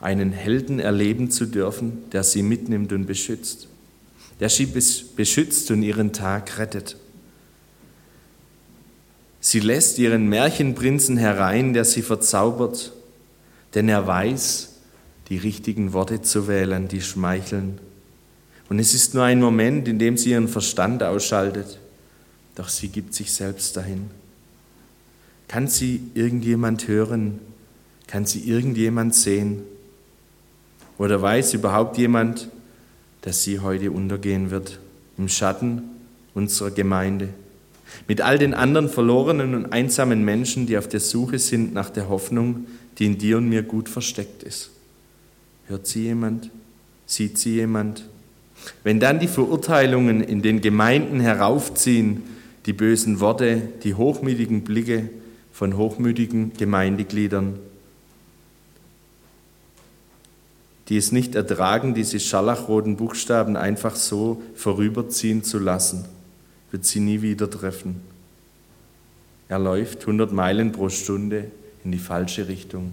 einen 0.00 0.32
Helden 0.32 0.80
erleben 0.80 1.30
zu 1.30 1.46
dürfen, 1.46 2.10
der 2.10 2.24
sie 2.24 2.42
mitnimmt 2.42 2.92
und 2.92 3.06
beschützt, 3.06 3.68
der 4.40 4.48
sie 4.48 4.66
beschützt 4.66 5.70
und 5.70 5.84
ihren 5.84 6.12
Tag 6.12 6.58
rettet. 6.58 6.96
Sie 9.40 9.60
lässt 9.60 9.98
ihren 9.98 10.28
Märchenprinzen 10.28 11.16
herein, 11.16 11.72
der 11.72 11.84
sie 11.84 12.02
verzaubert, 12.02 12.92
denn 13.74 13.88
er 13.88 14.06
weiß, 14.06 14.74
die 15.28 15.38
richtigen 15.38 15.92
Worte 15.92 16.20
zu 16.20 16.46
wählen, 16.46 16.88
die 16.88 17.00
schmeicheln. 17.00 17.78
Und 18.68 18.78
es 18.78 18.94
ist 18.94 19.14
nur 19.14 19.24
ein 19.24 19.40
Moment, 19.40 19.88
in 19.88 19.98
dem 19.98 20.16
sie 20.16 20.30
ihren 20.30 20.48
Verstand 20.48 21.02
ausschaltet, 21.02 21.78
doch 22.54 22.68
sie 22.68 22.88
gibt 22.88 23.14
sich 23.14 23.32
selbst 23.32 23.76
dahin. 23.76 24.10
Kann 25.48 25.66
sie 25.66 26.02
irgendjemand 26.14 26.86
hören? 26.86 27.40
Kann 28.06 28.26
sie 28.26 28.48
irgendjemand 28.48 29.14
sehen? 29.14 29.62
Oder 30.98 31.22
weiß 31.22 31.54
überhaupt 31.54 31.96
jemand, 31.96 32.48
dass 33.22 33.42
sie 33.42 33.60
heute 33.60 33.90
untergehen 33.90 34.50
wird 34.50 34.78
im 35.16 35.28
Schatten 35.28 35.82
unserer 36.34 36.70
Gemeinde? 36.70 37.30
Mit 38.08 38.20
all 38.20 38.38
den 38.38 38.54
anderen 38.54 38.88
verlorenen 38.88 39.54
und 39.54 39.72
einsamen 39.72 40.24
Menschen, 40.24 40.66
die 40.66 40.78
auf 40.78 40.88
der 40.88 41.00
Suche 41.00 41.38
sind 41.38 41.74
nach 41.74 41.90
der 41.90 42.08
Hoffnung, 42.08 42.66
die 42.98 43.06
in 43.06 43.18
dir 43.18 43.38
und 43.38 43.48
mir 43.48 43.62
gut 43.62 43.88
versteckt 43.88 44.42
ist. 44.42 44.70
Hört 45.66 45.86
sie 45.86 46.04
jemand? 46.04 46.50
Sieht 47.06 47.38
sie 47.38 47.54
jemand? 47.54 48.04
Wenn 48.84 49.00
dann 49.00 49.20
die 49.20 49.28
Verurteilungen 49.28 50.22
in 50.22 50.42
den 50.42 50.60
Gemeinden 50.60 51.20
heraufziehen, 51.20 52.22
die 52.66 52.72
bösen 52.72 53.20
Worte, 53.20 53.62
die 53.82 53.94
hochmütigen 53.94 54.62
Blicke 54.64 55.08
von 55.52 55.76
hochmütigen 55.76 56.52
Gemeindegliedern, 56.54 57.58
die 60.88 60.96
es 60.96 61.12
nicht 61.12 61.36
ertragen, 61.36 61.94
diese 61.94 62.18
scharlachroten 62.18 62.96
Buchstaben 62.96 63.56
einfach 63.56 63.94
so 63.94 64.42
vorüberziehen 64.54 65.44
zu 65.44 65.58
lassen, 65.58 66.04
wird 66.70 66.84
sie 66.84 67.00
nie 67.00 67.22
wieder 67.22 67.50
treffen. 67.50 68.00
Er 69.48 69.58
läuft 69.58 70.02
100 70.02 70.32
Meilen 70.32 70.72
pro 70.72 70.88
Stunde 70.88 71.50
in 71.84 71.92
die 71.92 71.98
falsche 71.98 72.48
Richtung. 72.48 72.92